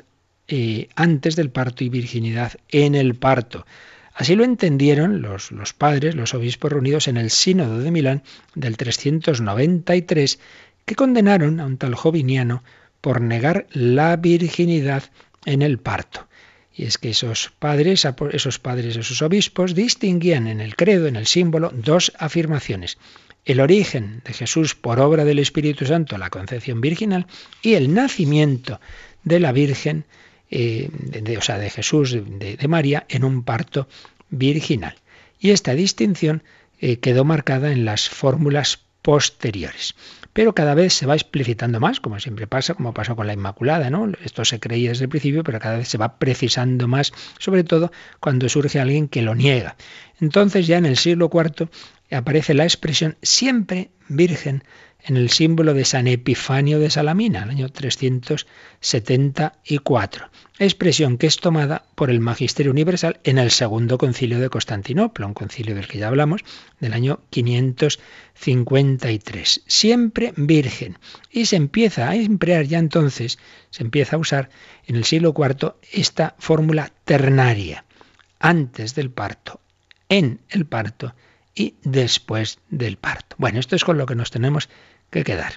[0.48, 3.66] eh, antes del parto y virginidad en el parto.
[4.14, 8.24] Así lo entendieron los, los, padres, los obispos reunidos en el Sínodo de Milán
[8.56, 10.40] del 393,
[10.86, 12.64] que condenaron a un tal Joviniano
[13.02, 15.04] por negar la virginidad
[15.46, 16.28] en el parto.
[16.74, 21.28] Y es que esos padres, esos padres, esos obispos distinguían en el credo, en el
[21.28, 22.98] símbolo, dos afirmaciones.
[23.46, 27.28] El origen de Jesús por obra del Espíritu Santo, la concepción virginal,
[27.62, 28.80] y el nacimiento
[29.24, 30.06] de la Virgen,
[30.52, 33.88] eh, de, o sea, de Jesús, de, María, en un parto
[34.30, 34.96] virginal.
[35.40, 36.44] Y esta distinción
[36.80, 39.96] eh, quedó marcada en las fórmulas posteriores
[40.34, 43.90] pero cada vez se va explicitando más, como siempre pasa, como pasó con la Inmaculada,
[43.90, 44.12] ¿no?
[44.24, 47.92] Esto se creía desde el principio, pero cada vez se va precisando más, sobre todo
[48.20, 49.76] cuando surge alguien que lo niega.
[50.20, 51.70] Entonces ya en el siglo IV
[52.12, 54.64] aparece la expresión siempre virgen
[55.04, 60.30] en el símbolo de San Epifanio de Salamina, el año 374.
[60.62, 65.34] Expresión que es tomada por el Magisterio Universal en el Segundo Concilio de Constantinopla, un
[65.34, 66.42] concilio del que ya hablamos,
[66.82, 69.62] del año 553.
[69.66, 71.00] Siempre virgen.
[71.32, 74.50] Y se empieza a emplear ya entonces, se empieza a usar
[74.86, 77.86] en el siglo IV esta fórmula ternaria,
[78.38, 79.62] antes del parto,
[80.10, 81.16] en el parto
[81.56, 83.38] y después del parto.
[83.40, 84.68] Bueno, esto es con lo que nos tenemos
[85.10, 85.54] que quedar.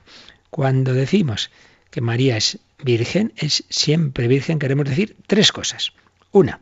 [0.49, 1.51] Cuando decimos
[1.91, 5.93] que María es virgen, es siempre virgen, queremos decir tres cosas.
[6.31, 6.61] Una,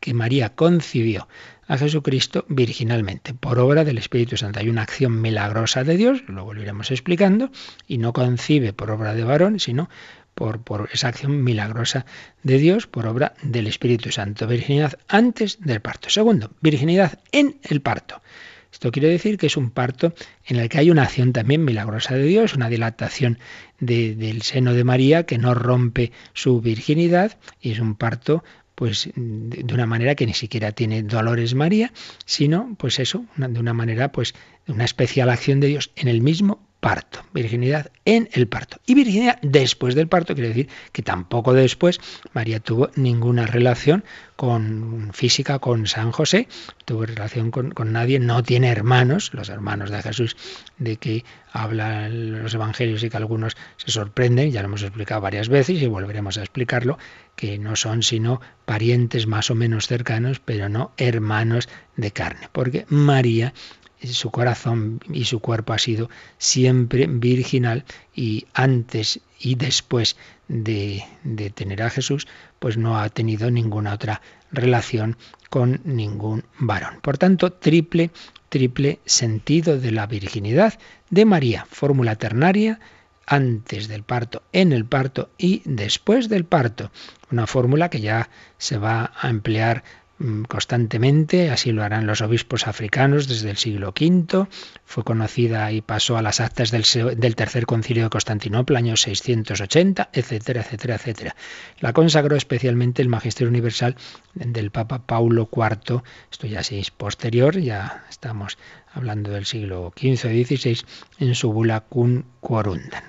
[0.00, 1.28] que María concibió
[1.66, 4.58] a Jesucristo virginalmente, por obra del Espíritu Santo.
[4.58, 7.50] Hay una acción milagrosa de Dios, lo iremos explicando,
[7.86, 9.90] y no concibe por obra de varón, sino
[10.34, 12.06] por, por, esa acción milagrosa
[12.42, 14.46] de Dios por obra del Espíritu Santo.
[14.46, 16.08] Virginidad antes del parto.
[16.10, 18.22] Segundo, virginidad en el parto.
[18.78, 20.14] Esto quiere decir que es un parto
[20.46, 23.40] en el que hay una acción también milagrosa de Dios, una dilatación
[23.80, 28.44] del seno de María que no rompe su virginidad y es un parto
[28.76, 31.92] pues de una manera que ni siquiera tiene dolores María,
[32.24, 34.36] sino pues eso, de una manera pues
[34.68, 38.78] una especial acción de Dios en el mismo parto, virginidad en el parto.
[38.86, 42.00] Y virginidad después del parto quiere decir que tampoco después
[42.32, 44.04] María tuvo ninguna relación
[44.36, 46.46] con física con San José,
[46.84, 50.36] tuvo relación con, con, nadie, no tiene hermanos, los hermanos de Jesús,
[50.78, 55.48] de que hablan los evangelios y que algunos se sorprenden, ya lo hemos explicado varias
[55.48, 56.98] veces y volveremos a explicarlo,
[57.34, 62.86] que no son sino parientes más o menos cercanos, pero no hermanos de carne, porque
[62.88, 63.52] María
[64.02, 66.08] su corazón y su cuerpo ha sido
[66.38, 67.84] siempre virginal
[68.14, 70.16] y antes y después
[70.48, 71.04] de,
[71.54, 72.26] tener a Jesús,
[72.58, 75.16] pues no ha tenido ninguna otra relación
[75.50, 77.00] con ningún varón.
[77.02, 78.10] Por tanto, triple,
[78.48, 80.78] triple sentido de la virginidad
[81.10, 82.80] de María, fórmula ternaria,
[83.26, 86.90] antes del parto, en el parto y después del parto.
[87.30, 89.84] Una fórmula que ya se va a emplear
[90.48, 94.48] constantemente, así lo harán los obispos africanos desde el siglo V,
[94.84, 100.62] fue conocida y pasó a las actas del, Tercer Concilio de Constantinopla, año 680, etcétera,
[100.62, 101.36] etcétera, etcétera.
[101.78, 103.94] La consagró especialmente el Magisterio Universal
[104.34, 108.58] del Papa Paulo IV, esto ya es posterior, ya estamos
[108.92, 110.80] hablando del siglo XV o XVI,
[111.20, 112.24] en su bula Cum.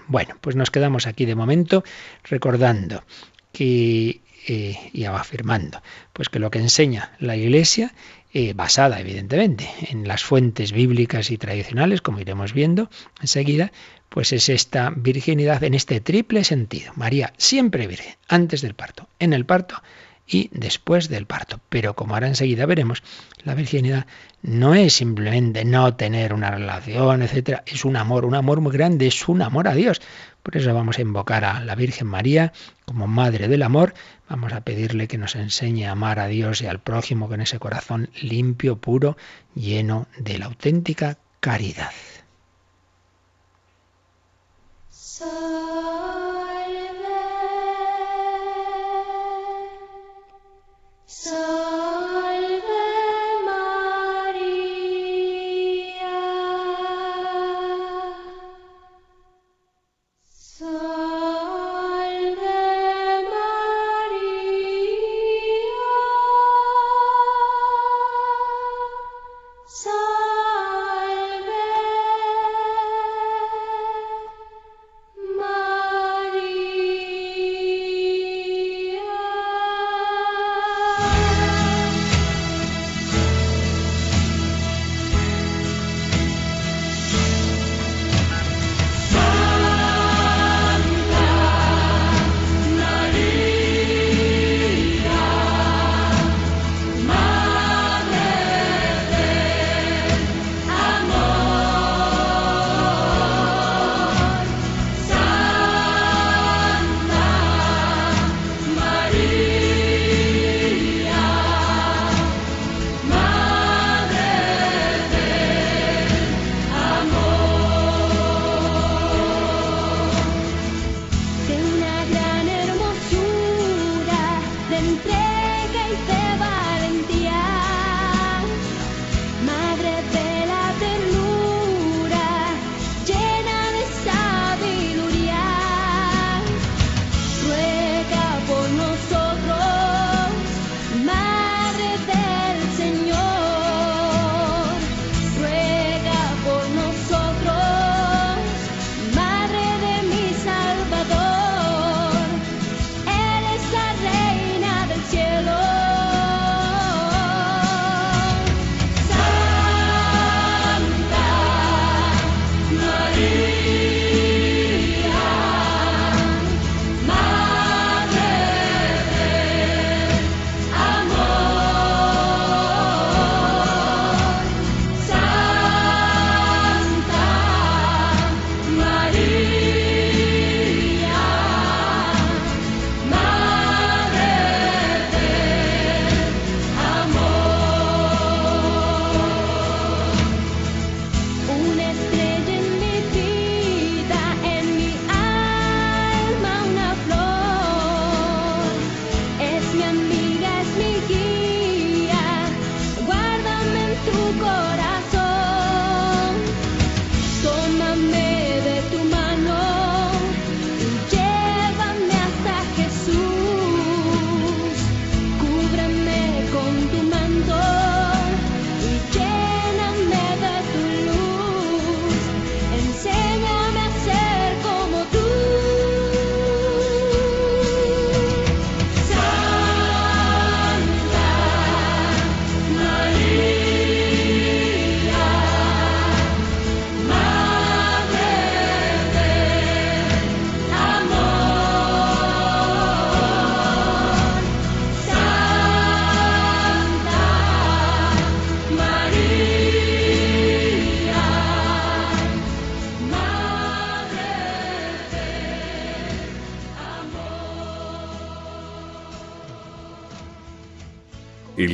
[0.07, 1.83] Bueno, pues nos quedamos aquí de momento
[2.23, 3.03] recordando
[3.51, 5.81] que eh, y afirmando
[6.13, 7.93] pues que lo que enseña la Iglesia,
[8.33, 12.89] eh, basada evidentemente en las fuentes bíblicas y tradicionales, como iremos viendo
[13.21, 13.71] enseguida,
[14.09, 16.93] pues es esta virginidad en este triple sentido.
[16.95, 19.81] María siempre virgen, antes del parto, en el parto
[20.29, 21.59] y después del parto.
[21.69, 23.03] Pero como ahora enseguida veremos,
[23.43, 24.05] la virginidad
[24.41, 29.07] no es simplemente no tener una relación, etcétera, es un amor, un amor muy grande,
[29.07, 30.01] es un amor a Dios.
[30.43, 32.53] Por eso vamos a invocar a la Virgen María
[32.85, 33.93] como Madre del Amor.
[34.29, 37.59] Vamos a pedirle que nos enseñe a amar a Dios y al prójimo con ese
[37.59, 39.17] corazón limpio, puro,
[39.55, 41.91] lleno de la auténtica caridad.
[51.11, 51.58] So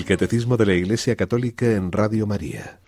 [0.06, 2.80] El Catecismo de la Iglesia Católica en Radio María.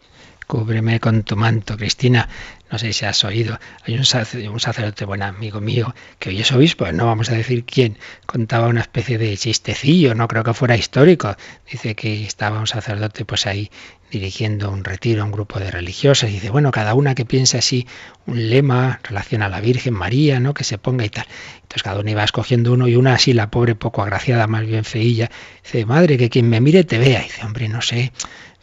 [0.47, 2.29] Cúbreme con tu manto, Cristina.
[2.71, 3.59] No sé si has oído.
[3.83, 7.97] Hay un, sacerdote, buen amigo mío, que hoy es obispo, no vamos a decir quién,
[8.25, 11.35] contaba una especie de chistecillo, no creo que fuera histórico.
[11.69, 13.69] Dice que estaba un sacerdote pues ahí
[14.09, 16.29] dirigiendo un retiro a un grupo de religiosas.
[16.29, 17.85] Dice, bueno, cada una que piense así
[18.25, 20.53] un lema relación a la Virgen María, ¿no?
[20.53, 21.25] Que se ponga y tal.
[21.55, 24.85] Entonces cada uno iba escogiendo uno y una así, la pobre, poco agraciada, más bien
[24.85, 25.29] feilla.
[25.61, 27.21] Dice, madre, que quien me mire te vea.
[27.21, 28.13] dice, hombre, no sé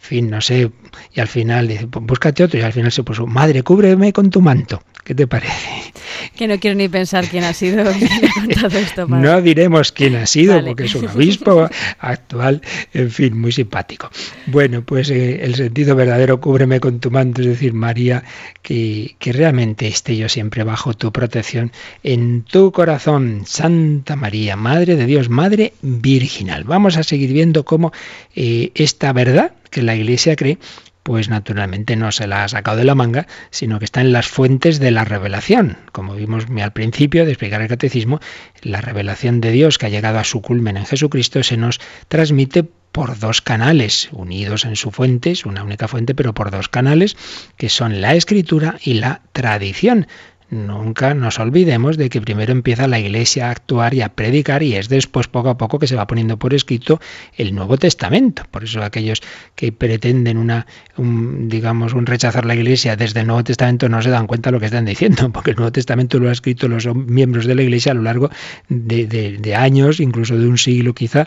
[0.04, 0.70] fin, no sé,
[1.14, 4.30] y al final dice, pues búscate otro, y al final se puso, madre, cúbreme con
[4.30, 4.82] tu manto.
[5.02, 5.68] ¿Qué te parece?
[6.36, 9.06] Que no quiero ni pensar quién ha sido esto.
[9.08, 14.10] No diremos quién ha sido, porque es un obispo actual, en fin, muy simpático.
[14.46, 18.24] Bueno, pues eh, el sentido verdadero, cúbreme con tu manto, es decir, María,
[18.62, 24.96] que, que realmente esté yo siempre bajo tu protección en tu corazón, Santa María, Madre
[24.96, 26.64] de Dios, Madre Virginal.
[26.64, 27.92] Vamos a seguir viendo cómo
[28.34, 30.58] eh, esta verdad que la Iglesia cree
[31.04, 34.26] pues naturalmente no se la ha sacado de la manga, sino que está en las
[34.26, 35.76] fuentes de la revelación.
[35.92, 38.20] Como vimos al principio de explicar el catecismo,
[38.62, 42.64] la revelación de Dios que ha llegado a su culmen en Jesucristo se nos transmite
[42.94, 47.16] por dos canales, unidos en su fuente, es una única fuente, pero por dos canales,
[47.58, 50.06] que son la escritura y la tradición.
[50.54, 54.76] Nunca nos olvidemos de que primero empieza la Iglesia a actuar y a predicar y
[54.76, 57.00] es después poco a poco que se va poniendo por escrito
[57.36, 58.44] el Nuevo Testamento.
[58.52, 59.20] Por eso aquellos
[59.56, 64.28] que pretenden una, digamos, un rechazar la Iglesia desde el Nuevo Testamento no se dan
[64.28, 67.46] cuenta de lo que están diciendo, porque el Nuevo Testamento lo ha escrito los miembros
[67.46, 68.30] de la Iglesia a lo largo
[68.68, 71.26] de años, incluso de un siglo quizá,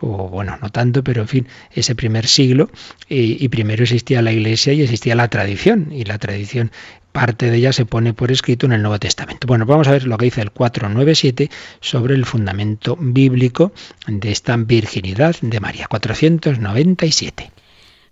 [0.00, 2.70] o bueno, no tanto, pero en fin, ese primer siglo,
[3.08, 6.70] y, primero existía la Iglesia y existía la tradición, y la tradición
[7.16, 9.46] parte de ella se pone por escrito en el Nuevo Testamento.
[9.46, 11.50] Bueno, vamos a ver lo que dice el 497
[11.80, 13.72] sobre el fundamento bíblico
[14.06, 15.86] de esta virginidad de María.
[15.88, 17.50] 497.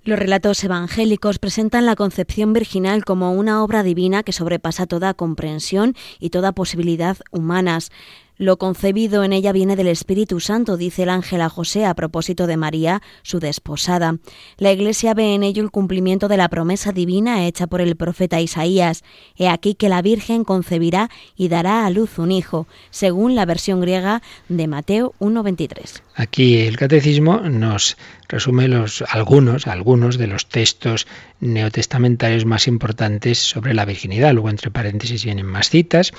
[0.04, 5.94] Los relatos evangélicos presentan la concepción virginal como una obra divina que sobrepasa toda comprensión
[6.18, 7.90] y toda posibilidad humanas.
[8.36, 12.48] Lo concebido en ella viene del Espíritu Santo, dice el ángel a José a propósito
[12.48, 14.16] de María, su desposada.
[14.58, 18.40] La Iglesia ve en ello el cumplimiento de la promesa divina hecha por el profeta
[18.40, 19.04] Isaías.
[19.36, 23.80] He aquí que la Virgen concebirá y dará a luz un hijo, según la versión
[23.80, 26.02] griega de Mateo 1.23.
[26.16, 27.96] Aquí el catecismo nos
[28.28, 31.06] resume los algunos, algunos de los textos
[31.38, 34.32] neotestamentarios más importantes sobre la virginidad.
[34.32, 36.12] Luego entre paréntesis vienen más citas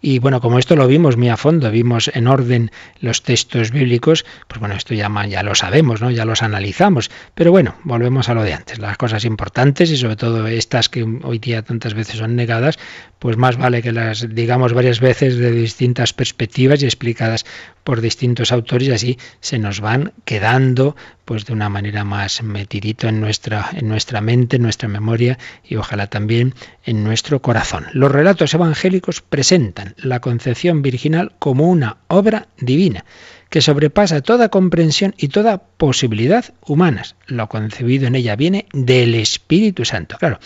[0.00, 2.70] y bueno, como esto lo vimos muy a fondo, vimos en orden
[3.00, 6.10] los textos bíblicos, pues bueno, esto ya, ya lo sabemos, ¿no?
[6.10, 7.10] Ya los analizamos.
[7.34, 8.78] Pero bueno, volvemos a lo de antes.
[8.78, 12.78] Las cosas importantes y sobre todo estas que hoy día tantas veces son negadas,
[13.18, 17.44] pues más vale que las digamos varias veces de distintas perspectivas y explicadas
[17.84, 23.06] por distintos autores y así se nos van quedando pues de una manera más metidito
[23.06, 27.86] en nuestra, en nuestra mente, en nuestra memoria y ojalá también en nuestro corazón.
[27.92, 33.04] Los relatos evangélicos presentan la concepción virginal como una obra divina
[33.50, 37.16] que sobrepasa toda comprensión y toda posibilidad humanas.
[37.26, 40.16] Lo concebido en ella viene del Espíritu Santo.
[40.18, 40.38] Claro,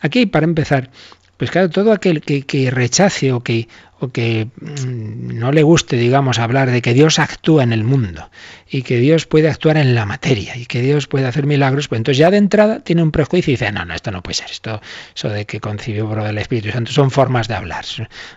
[0.00, 0.90] aquí para empezar,
[1.36, 3.68] pues claro, todo aquel que, que rechace o que,
[4.00, 8.30] o que mm, no le guste, digamos, hablar de que Dios actúa en el mundo
[8.70, 11.98] y que Dios puede actuar en la materia y que Dios puede hacer milagros, pues
[11.98, 14.50] entonces ya de entrada tiene un prejuicio y dice, no, no, esto no puede ser,
[14.50, 14.80] esto,
[15.14, 17.84] eso de que concibió por el Espíritu Santo son formas de hablar,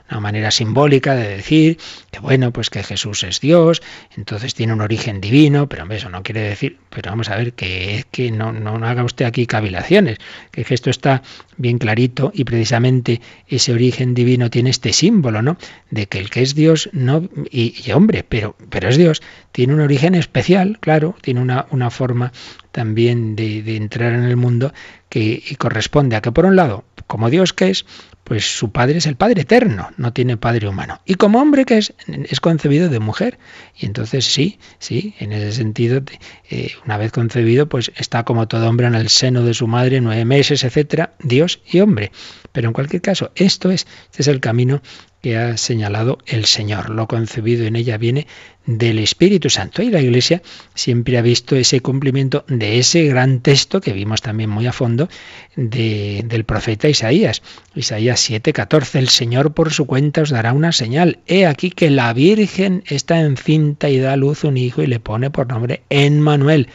[0.10, 1.78] una manera simbólica de decir
[2.12, 3.82] que bueno, pues que Jesús es Dios,
[4.16, 7.98] entonces tiene un origen divino, pero eso no quiere decir, pero vamos a ver que
[7.98, 10.18] es que no, no, no haga usted aquí cavilaciones,
[10.52, 11.22] que esto está
[11.58, 15.51] bien clarito y precisamente ese origen divino tiene este símbolo, ¿no?
[15.90, 19.22] De que el que es Dios no y, hombre, pero pero es Dios,
[19.52, 22.32] tiene un origen especial, claro, tiene una, una forma
[22.72, 24.74] también de, de, entrar en el mundo
[25.10, 27.86] que corresponde a que por un lado, como Dios que es,
[28.32, 31.02] pues su padre es el Padre eterno, no tiene padre humano.
[31.06, 33.38] Y como hombre que es, es concebido de mujer.
[33.78, 36.02] Y entonces sí, sí, en ese sentido,
[36.50, 40.00] eh, una vez concebido, pues está como todo hombre en el seno de su madre,
[40.00, 42.14] nueve meses, etcétera, Dios y hombre.
[42.54, 44.82] Pero en cualquier caso, esto es, este es el camino
[45.22, 46.90] que ha señalado el Señor.
[46.90, 48.28] Lo concebido en ella viene
[48.66, 49.82] del Espíritu Santo.
[49.82, 50.42] Y la Iglesia
[50.74, 55.10] siempre ha visto ese cumplimiento de ese gran texto que vimos también muy a fondo
[55.56, 57.42] de, del profeta Isaías.
[57.76, 61.20] Isaías 7:14, el Señor por su cuenta os dará una señal.
[61.28, 65.00] He aquí que la Virgen está encinta y da a luz un hijo y le
[65.00, 66.68] pone por nombre Emmanuel.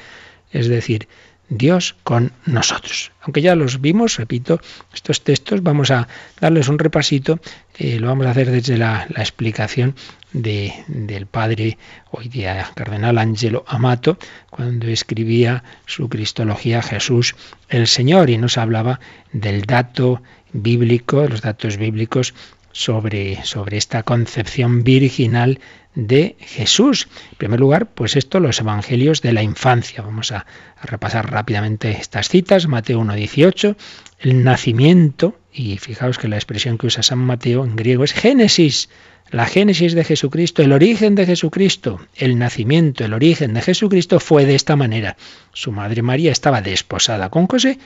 [0.52, 1.08] Es decir,
[1.48, 3.12] Dios con nosotros.
[3.20, 4.60] Aunque ya los vimos, repito,
[4.92, 6.08] estos textos, vamos a
[6.40, 7.38] darles un repasito,
[7.78, 9.94] eh, lo vamos a hacer desde la, explicación
[10.32, 11.78] de, del padre,
[12.10, 14.18] hoy día cardenal Angelo Amato,
[14.50, 17.36] cuando escribía su Cristología Jesús
[17.68, 19.00] el Señor y nos hablaba
[19.32, 20.22] del dato
[20.52, 22.34] bíblico, los datos bíblicos
[22.76, 25.60] sobre, sobre esta concepción virginal
[25.94, 27.08] de Jesús.
[27.32, 30.02] En primer lugar, pues esto, los evangelios de la infancia.
[30.02, 30.44] Vamos a,
[30.82, 32.66] repasar rápidamente estas citas.
[32.66, 33.76] Mateo 1.18,
[34.20, 38.90] el nacimiento, y fijaos que la expresión que usa San Mateo en griego es Génesis,
[39.30, 44.44] la génesis de Jesucristo, el origen de Jesucristo, el nacimiento, el origen de Jesucristo fue
[44.44, 45.16] de esta manera.
[45.54, 47.78] Su madre María estaba desposada con José,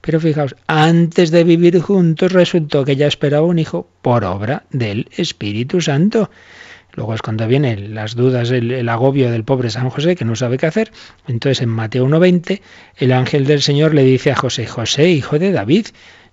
[0.00, 5.08] pero fijaos, antes de vivir juntos resultó que ella esperaba un hijo por obra del
[5.16, 6.30] Espíritu Santo.
[6.94, 10.58] Luego es cuando vienen las dudas, el, agobio del pobre San José que no sabe
[10.58, 10.90] qué hacer.
[11.28, 12.60] Entonces en Mateo 1.20
[12.96, 15.86] el ángel del Señor le dice a José, José, hijo de David,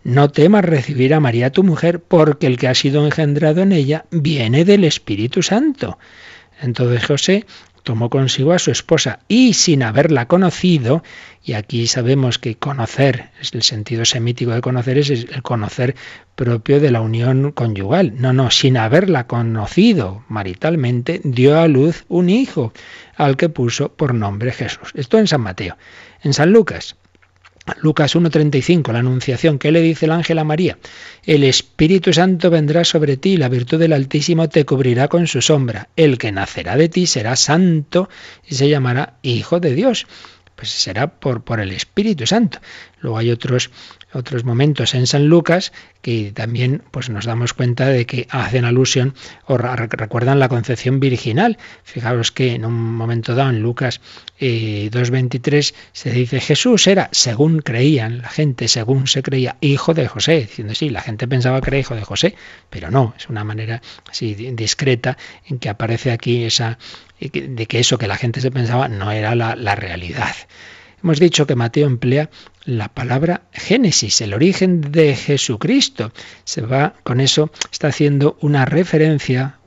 [0.03, 4.05] no temas recibir a María tu mujer, porque el que ha sido engendrado en ella
[4.09, 5.99] viene del Espíritu Santo.
[6.61, 7.45] Entonces José
[7.87, 11.03] tomó consigo a su esposa y sin haberla conocido,
[11.41, 15.95] y aquí sabemos que conocer, es el sentido semítico de conocer, es el conocer
[16.35, 18.11] propio de la unión conyugal.
[18.17, 22.73] No, no, sin haberla conocido maritalmente, dio a luz un hijo,
[23.15, 24.91] al que puso por nombre Jesús.
[24.93, 25.77] Esto en San Mateo.
[26.23, 26.97] En San Lucas,
[27.81, 30.77] Lucas 1.35, la anunciación, ¿qué le dice el ángel a María?
[31.25, 35.89] El Espíritu Santo vendrá sobre ti la virtud del Altísimo te cubrirá con su sombra.
[35.95, 38.09] El que nacerá de ti será santo
[38.47, 40.07] y se llamará Hijo de Dios.
[40.55, 42.59] Pues será por, por el Espíritu Santo.
[42.99, 43.69] Luego hay otros
[44.13, 49.13] otros momentos en San Lucas que también pues nos damos cuenta de que hacen alusión
[49.45, 51.57] o recuerdan la concepción virginal.
[51.83, 53.99] Fijaros que en un momento dado en Lucas
[54.39, 60.07] 2.23 eh, se dice Jesús era, según creían la gente, según se creía, hijo de
[60.07, 62.35] José, diciendo sí, la gente pensaba que era hijo de José,
[62.69, 66.77] pero no, es una manera así discreta en que aparece aquí esa
[67.19, 70.35] de que eso que la gente se pensaba no era la, la realidad.
[71.07, 72.29] Hemos dicho que Mateo emplea
[72.65, 76.11] la palabra Génesis, el origen de Jesucristo.
[76.43, 79.57] Se va con eso, está haciendo una referencia,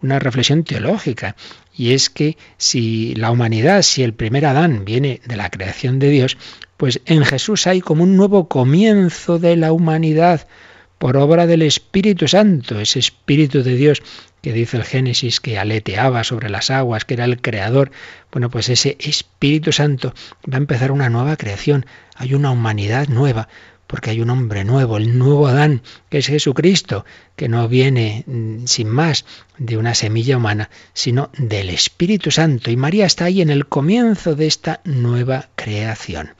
[0.00, 1.36] una reflexión teológica.
[1.76, 6.08] Y es que si la humanidad, si el primer Adán viene de la creación de
[6.08, 6.38] Dios,
[6.78, 10.48] pues en Jesús hay como un nuevo comienzo de la humanidad
[10.96, 14.02] por obra del Espíritu Santo, ese Espíritu de Dios
[14.42, 17.90] que dice el Génesis que aleteaba sobre las aguas, que era el creador.
[18.32, 20.14] Bueno, pues ese Espíritu Santo
[20.50, 21.86] va a empezar una nueva creación.
[22.16, 23.48] Hay una humanidad nueva,
[23.86, 28.66] porque hay un hombre nuevo, el nuevo Adán, que es Jesucristo, que no viene mm,
[28.66, 29.24] sin más
[29.58, 32.70] de una semilla humana, sino del Espíritu Santo.
[32.70, 36.34] Y María está ahí en el comienzo de esta nueva creación.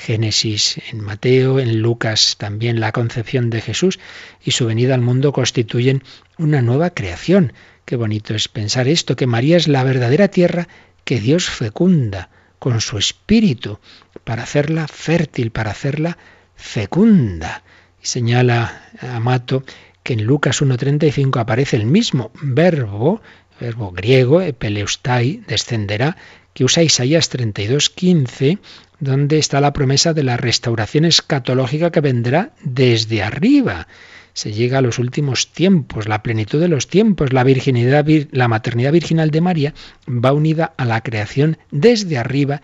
[0.00, 4.00] Génesis en Mateo, en Lucas también la concepción de Jesús
[4.42, 6.02] y su venida al mundo constituyen
[6.38, 7.52] una nueva creación.
[7.84, 10.68] Qué bonito es pensar esto, que María es la verdadera tierra
[11.04, 13.78] que Dios fecunda con su espíritu
[14.24, 16.16] para hacerla fértil, para hacerla
[16.56, 17.62] fecunda.
[18.02, 19.64] Y señala Amato
[20.02, 23.20] que en Lucas 1.35 aparece el mismo verbo,
[23.60, 26.16] verbo griego, epeleustai, descenderá,
[26.54, 28.58] que usa Isaías 32.15
[29.00, 33.88] donde está la promesa de la restauración escatológica que vendrá desde arriba.
[34.34, 38.92] Se llega a los últimos tiempos, la plenitud de los tiempos, la virginidad, la maternidad
[38.92, 39.74] virginal de María
[40.06, 42.62] va unida a la creación desde arriba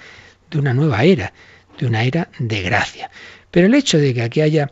[0.51, 1.33] de una nueva era,
[1.79, 3.11] de una era de gracia.
[3.51, 4.71] Pero el hecho de que aquí haya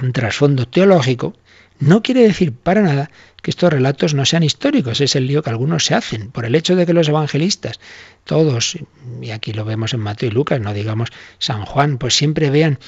[0.00, 1.34] un trasfondo teológico
[1.78, 3.10] no quiere decir para nada
[3.42, 6.54] que estos relatos no sean históricos, es el lío que algunos se hacen, por el
[6.54, 7.78] hecho de que los evangelistas
[8.26, 8.76] todos,
[9.22, 12.78] y aquí lo vemos en Mateo y Lucas, no digamos San Juan, pues siempre vean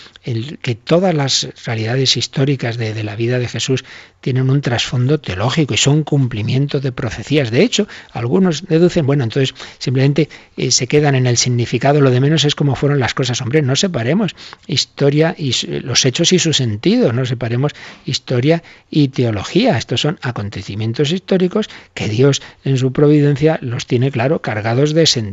[0.62, 3.84] que todas las realidades históricas de, la vida de Jesús
[4.20, 7.52] tienen un trasfondo teológico y son cumplimiento de profecías.
[7.52, 12.20] De hecho, algunos deducen, bueno, entonces simplemente eh, se quedan en el significado, lo de
[12.20, 13.40] menos es como fueron las cosas.
[13.40, 14.34] Hombre, no separemos
[14.66, 17.72] historia y los hechos y su sentido, no separemos
[18.04, 19.78] historia y teología.
[19.78, 25.27] Estos son acontecimientos históricos que Dios en su providencia los tiene, claro, cargados de sentido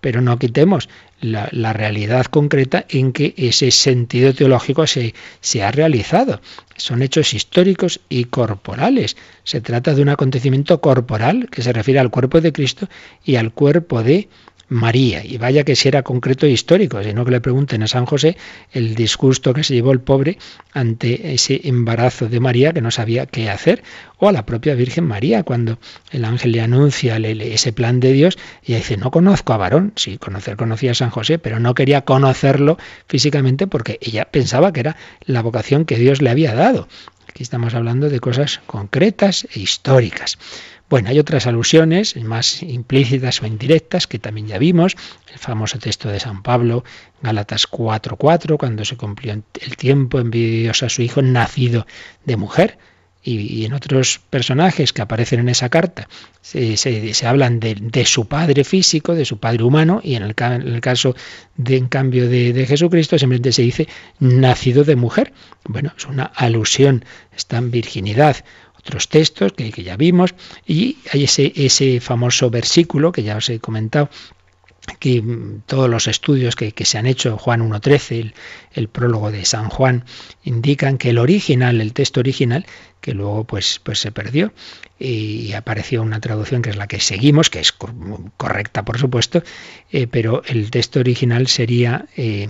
[0.00, 0.88] pero no quitemos
[1.20, 6.40] la, realidad concreta en que ese sentido teológico se, se ha realizado.
[6.76, 9.16] Son hechos históricos y corporales.
[9.42, 12.88] Se trata de un acontecimiento corporal que se refiere al cuerpo de Cristo
[13.24, 14.28] y al cuerpo de
[14.68, 15.24] María.
[15.24, 18.36] Y vaya que si era concreto e histórico, sino que le pregunten a San José
[18.72, 20.38] el disgusto que se llevó el pobre
[20.72, 23.82] ante ese embarazo de María que no sabía qué hacer,
[24.18, 25.78] o a la propia Virgen María cuando
[26.10, 30.18] el ángel le anuncia ese plan de Dios y dice, no conozco a varón, sí,
[30.18, 34.96] conocer conocía a San José, pero no quería conocerlo físicamente porque ella pensaba que era
[35.24, 36.88] la vocación que Dios le había dado.
[37.28, 40.38] Aquí estamos hablando de cosas concretas e históricas.
[40.88, 44.96] Bueno, hay otras alusiones más implícitas o indirectas que también ya vimos.
[45.30, 46.82] El famoso texto de San Pablo,
[47.20, 51.86] Gálatas 4:4, cuando se cumplió el tiempo, envió a su hijo nacido
[52.24, 52.78] de mujer.
[53.20, 56.08] Y, en otros personajes que aparecen en esa carta
[56.40, 56.76] se,
[57.26, 61.14] hablan de, su padre físico, de su padre humano, y en el, caso
[61.56, 65.34] de, en cambio de, de, Jesucristo simplemente se dice nacido de mujer.
[65.64, 67.04] Bueno, es una alusión,
[67.36, 68.36] está en virginidad
[68.88, 70.34] otros textos que, ya vimos,
[70.66, 74.08] y hay ese, ese famoso versículo que ya os he comentado,
[74.98, 75.22] que
[75.66, 78.34] todos los estudios que, se han hecho, Juan 1.13, el,
[78.72, 80.06] el, prólogo de San Juan,
[80.42, 82.64] indican que el original, el texto original,
[83.02, 84.54] que luego pues, pues se perdió
[84.98, 87.72] y apareció una traducción que es la que seguimos, que es
[88.38, 89.42] correcta por supuesto,
[89.92, 92.48] eh, pero el texto original sería, eh,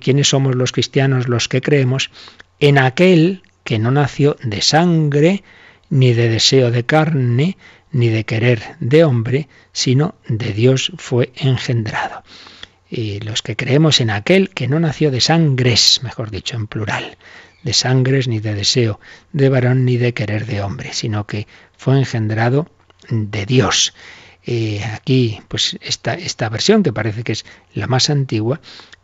[0.00, 2.10] ¿quiénes somos los cristianos los que creemos
[2.58, 5.44] en aquel que no nació de sangre,
[5.90, 7.56] ni de deseo de carne,
[7.90, 12.22] ni de querer de hombre, sino de Dios fue engendrado.
[12.90, 17.18] Y los que creemos en aquel que no nació de sangres, mejor dicho, en plural,
[17.62, 19.00] de sangres ni de deseo
[19.32, 22.70] de varón ni de querer de hombre, sino que fue engendrado
[23.10, 23.94] de Dios.
[24.44, 28.60] Eh, aquí, pues esta, esta versión, que parece que es la más antigua,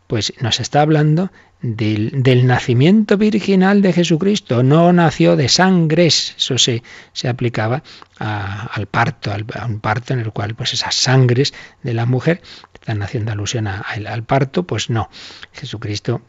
[0.07, 1.31] pues nos está hablando
[1.61, 4.63] del, nacimiento virginal de Jesucristo.
[4.63, 6.35] No nació de sangres.
[6.37, 6.83] Eso se,
[7.13, 7.83] se aplicaba
[8.19, 11.53] al parto, a un parto en el cual pues esas sangres
[11.83, 12.41] de la mujer
[12.85, 15.09] están haciendo alusión al parto, pues no.
[15.53, 16.21] Jesucristo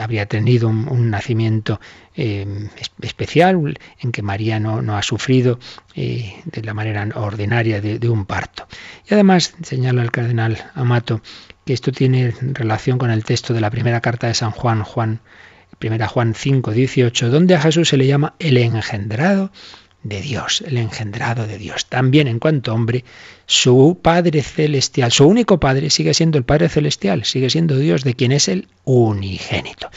[0.00, 1.78] había tenido un, nacimiento
[2.16, 2.46] eh,
[3.02, 5.58] especial en que María no, ha sufrido
[5.94, 8.66] eh, de la manera ordinaria de, de un parto.
[9.10, 11.20] Y además señala el cardenal Amato
[11.66, 15.20] que esto tiene relación con el texto de la primera carta de San Juan, Juan,
[15.78, 19.52] primera Juan 5, 18, donde a Jesús se le llama el engendrado
[20.02, 21.86] de Dios, el engendrado de Dios.
[21.86, 23.04] También en cuanto hombre,
[23.46, 28.14] su Padre Celestial, su único Padre sigue siendo el Padre Celestial, sigue siendo Dios de
[28.14, 29.90] quien es el unigénito.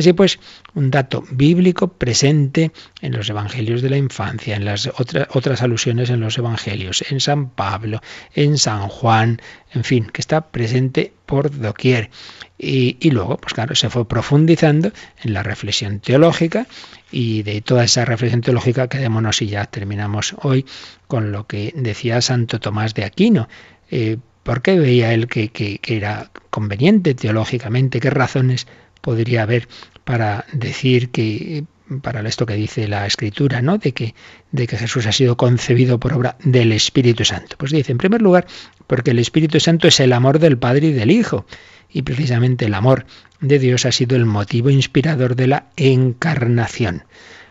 [0.00, 0.40] Así pues,
[0.72, 2.72] un dato bíblico presente
[3.02, 7.50] en los evangelios de la infancia, en las otras alusiones en los evangelios, en San
[7.50, 8.00] Pablo,
[8.34, 9.42] en San Juan,
[9.74, 12.08] en fin, que está presente por doquier.
[12.56, 14.90] Y, luego, pues claro, se fue profundizando
[15.22, 16.66] en la reflexión teológica
[17.12, 20.64] y de toda esa reflexión teológica quedémonos y ya terminamos hoy
[21.08, 23.50] con lo que decía Santo Tomás de Aquino.
[23.90, 28.00] Eh, ¿Por qué veía él que, que, que era conveniente teológicamente?
[28.00, 28.66] ¿Qué razones
[29.00, 29.68] podría haber
[30.04, 31.64] para decir que
[32.02, 33.78] para esto que dice la escritura, ¿no?
[33.78, 34.14] De que,
[34.52, 37.56] de que Jesús ha sido concebido por obra del Espíritu Santo.
[37.58, 38.46] Pues dice, en primer lugar,
[38.86, 41.46] porque el Espíritu Santo es el amor del Padre y del Hijo.
[41.88, 43.06] Y precisamente el amor
[43.40, 47.04] de Dios ha sido el motivo inspirador de la encarnación.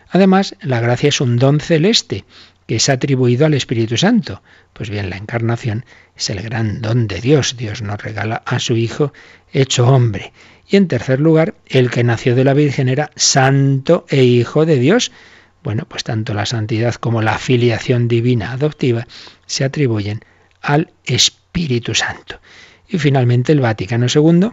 [0.08, 2.24] Además, la gracia es un don celeste
[2.66, 4.42] que es atribuido al Espíritu Santo.
[4.72, 5.84] Pues bien, la encarnación
[6.16, 7.56] es el gran don de Dios.
[7.56, 9.12] Dios nos regala a su Hijo
[9.52, 10.32] hecho hombre.
[10.70, 14.78] Y en tercer lugar, el que nació de la Virgen era santo e hijo de
[14.78, 15.10] Dios.
[15.64, 19.06] Bueno, pues tanto la santidad como la filiación divina adoptiva
[19.46, 20.20] se atribuyen
[20.62, 22.40] al Espíritu Santo.
[22.88, 24.52] Y finalmente el Vaticano II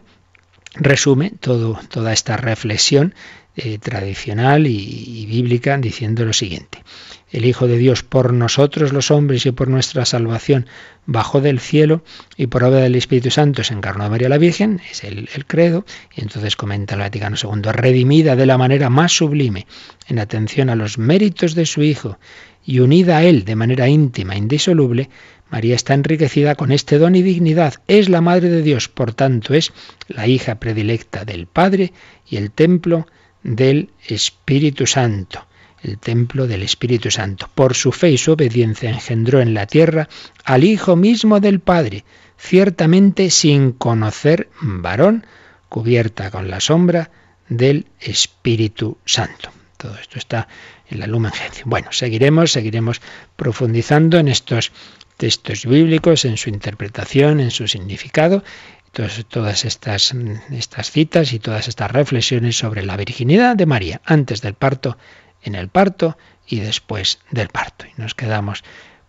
[0.74, 3.13] resume todo, toda esta reflexión
[3.58, 6.84] eh, tradicional y bíblica diciendo lo siguiente.
[7.30, 10.66] El Hijo de Dios por nosotros los hombres y por nuestra salvación,
[11.05, 12.01] bajó del cielo
[12.38, 15.86] y por obra del Espíritu Santo se encarnó a María la Virgen, es el, credo,
[16.16, 19.68] y entonces comenta el Vaticano II, redimida de la manera más sublime,
[20.08, 22.18] en atención a los méritos de su Hijo,
[22.66, 25.10] y unida a Él de manera íntima, indisoluble,
[25.49, 29.53] María está enriquecida con este don y dignidad, es la Madre de Dios, por tanto
[29.53, 29.74] es
[30.08, 31.91] la hija predilecta del Padre
[32.30, 33.08] y el templo
[33.48, 35.48] del Espíritu Santo
[35.84, 37.50] el templo del Espíritu Santo.
[37.54, 40.10] Por su fe y su obediencia engendró en la tierra
[40.43, 42.04] al Hijo mismo del Padre,
[42.38, 45.26] ciertamente sin conocer varón,
[45.70, 47.12] cubierta con la sombra
[47.50, 49.52] del Espíritu Santo.
[49.78, 50.48] Todo esto está
[50.89, 51.70] en la Lumen Gentium.
[51.70, 53.02] Bueno, seguiremos, seguiremos
[53.36, 54.72] profundizando en estos
[55.18, 58.43] textos bíblicos, en su interpretación, en su significado,
[58.91, 60.13] todas, todas estas,
[60.51, 64.97] estas citas y todas estas reflexiones sobre la virginidad de María antes del parto
[65.43, 66.17] en el parto
[66.47, 67.85] y después del parto.
[67.85, 68.63] Y nos quedamos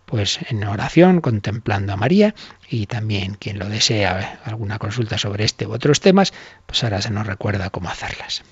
[0.05, 2.33] pues en oración, contemplando a María
[2.67, 6.33] y también quien lo desea alguna consulta sobre este u otros temas,
[6.65, 8.43] pues ahora se nos recuerda cómo hacerlas.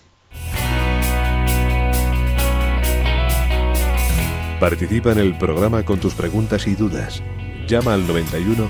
[4.59, 7.23] Participa en el programa con tus preguntas y dudas.
[7.67, 8.69] Llama al 91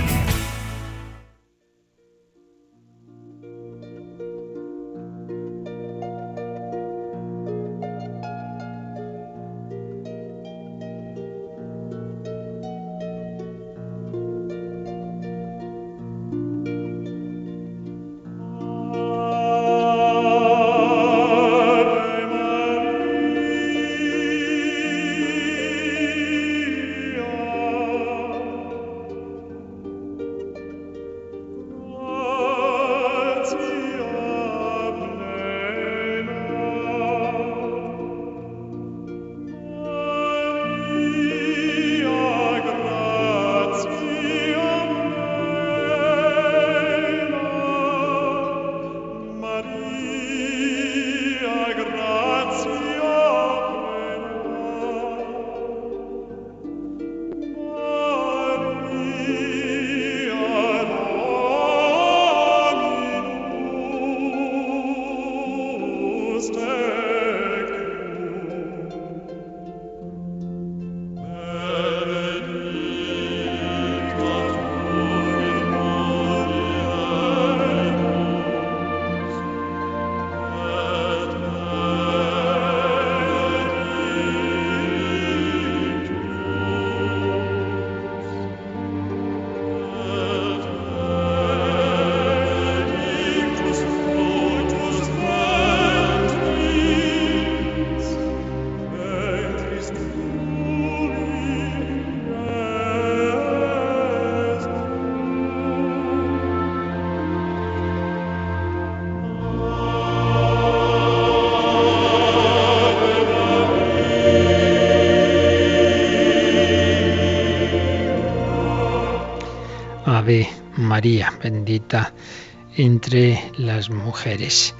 [122.75, 124.75] entre las mujeres.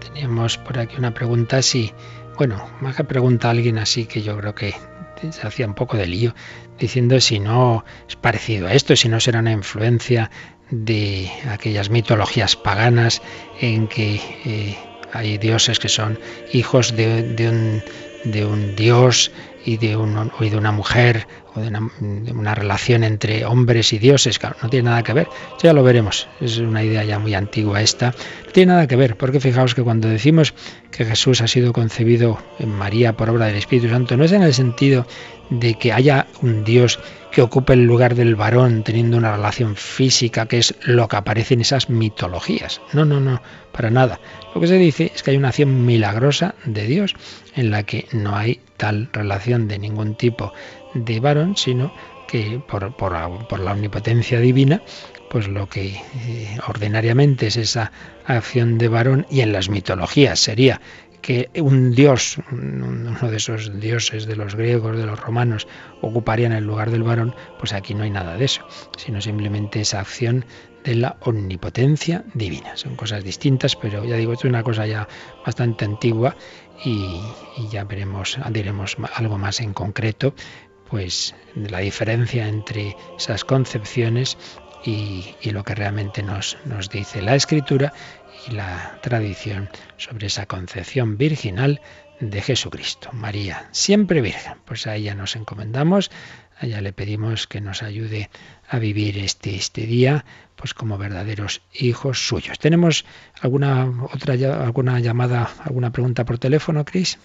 [0.00, 1.92] Teníamos por aquí una pregunta así.
[2.36, 4.74] Bueno, más que pregunta a alguien así que yo creo que
[5.30, 6.34] se hacía un poco de lío,
[6.78, 10.30] diciendo si no es parecido a esto, si no será una influencia
[10.70, 13.22] de aquellas mitologías paganas
[13.60, 14.76] en que eh,
[15.12, 16.18] hay dioses que son
[16.52, 17.82] hijos de, un,
[18.30, 19.30] de un dios
[19.64, 24.90] y de, una mujer o de una, relación entre hombres y dioses, claro, no tiene
[24.90, 25.28] nada que ver.
[25.62, 28.14] ya lo veremos, es una idea ya muy antigua esta.
[28.46, 30.54] No tiene nada que ver, porque fijaos que cuando decimos
[30.90, 34.42] que Jesús ha sido concebido en María por obra del Espíritu Santo, no es en
[34.42, 35.06] el sentido
[35.50, 36.98] de que haya un Dios
[37.32, 41.54] que ocupe el lugar del varón teniendo una relación física, que es lo que aparece
[41.54, 42.80] en esas mitologías.
[42.92, 44.20] No, no, no, para nada.
[44.54, 47.14] Lo que se dice es que hay una acción milagrosa de Dios
[47.56, 50.52] en la que no hay tal relación de ningún tipo
[50.94, 51.92] de varón, sino
[52.28, 54.82] que por, por, la omnipotencia divina,
[55.30, 57.92] pues lo que eh, ordinariamente es esa
[58.26, 60.80] acción de varón y en las mitologías sería
[61.22, 65.66] que un dios, uno de esos dioses de los griegos, de los romanos,
[66.00, 68.66] ocuparía en el lugar del varón, pues aquí no hay nada de eso,
[68.98, 70.44] sino simplemente esa acción
[70.84, 72.76] de la omnipotencia divina.
[72.76, 75.08] Son cosas distintas, pero ya digo, esto es una cosa ya
[75.46, 76.36] bastante antigua
[76.84, 77.20] y,
[77.56, 80.34] y ya veremos, diremos algo más en concreto,
[80.90, 84.36] pues la diferencia entre esas concepciones
[84.84, 87.92] y, lo que realmente nos, nos dice la escritura
[88.48, 91.80] y la tradición sobre esa concepción virginal
[92.20, 93.10] de Jesucristo.
[93.12, 94.54] María, siempre virgen.
[94.64, 96.10] Pues a ella nos encomendamos,
[96.58, 98.30] a ella le pedimos que nos ayude
[98.68, 100.24] a vivir este, este día
[100.56, 102.58] pues como verdaderos hijos suyos.
[102.60, 103.04] ¿Tenemos
[103.40, 104.34] alguna otra
[104.64, 107.18] alguna llamada, alguna pregunta por teléfono, Cris?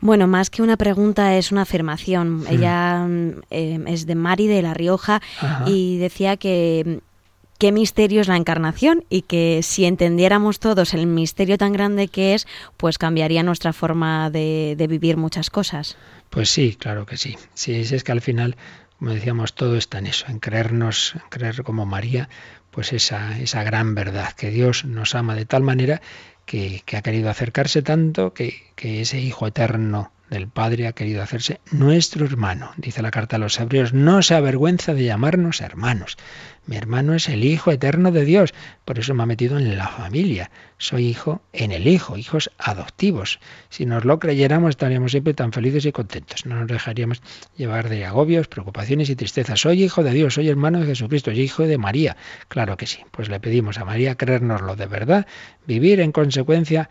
[0.00, 2.42] Bueno, más que una pregunta es una afirmación.
[2.42, 2.46] Hmm.
[2.48, 3.06] Ella
[3.50, 5.20] eh, es de Mari de La Rioja
[5.66, 7.00] y decía que
[7.58, 12.34] qué misterio es la encarnación y que si entendiéramos todos el misterio tan grande que
[12.34, 12.46] es,
[12.76, 15.96] pues cambiaría nuestra forma de, de vivir muchas cosas.
[16.30, 17.36] Pues sí, claro que sí.
[17.54, 18.56] Sí, es que al final,
[18.98, 22.28] como decíamos, todo está en eso, en creernos, en creer como María,
[22.70, 26.02] pues esa, esa gran verdad, que Dios nos ama de tal manera
[26.44, 32.24] que, ha querido acercarse tanto que, ese Hijo eterno del Padre ha querido hacerse nuestro
[32.24, 32.72] hermano.
[32.76, 36.16] Dice la carta a los hebreos, no se avergüenza de llamarnos hermanos.
[36.66, 38.52] Mi hermano es el Hijo eterno de Dios,
[38.84, 40.50] por eso me ha metido en la familia.
[40.78, 43.38] Soy hijo en el Hijo, hijos adoptivos.
[43.68, 46.44] Si nos lo creyéramos estaríamos siempre tan felices y contentos.
[46.44, 47.22] No nos dejaríamos
[47.56, 49.60] llevar de agobios, preocupaciones y tristezas.
[49.60, 52.16] Soy hijo de Dios, soy hermano de Jesucristo, soy hijo de María.
[52.48, 52.98] Claro que sí.
[53.12, 55.26] Pues le pedimos a María creérnoslo de verdad,
[55.66, 56.90] vivir en consecuencia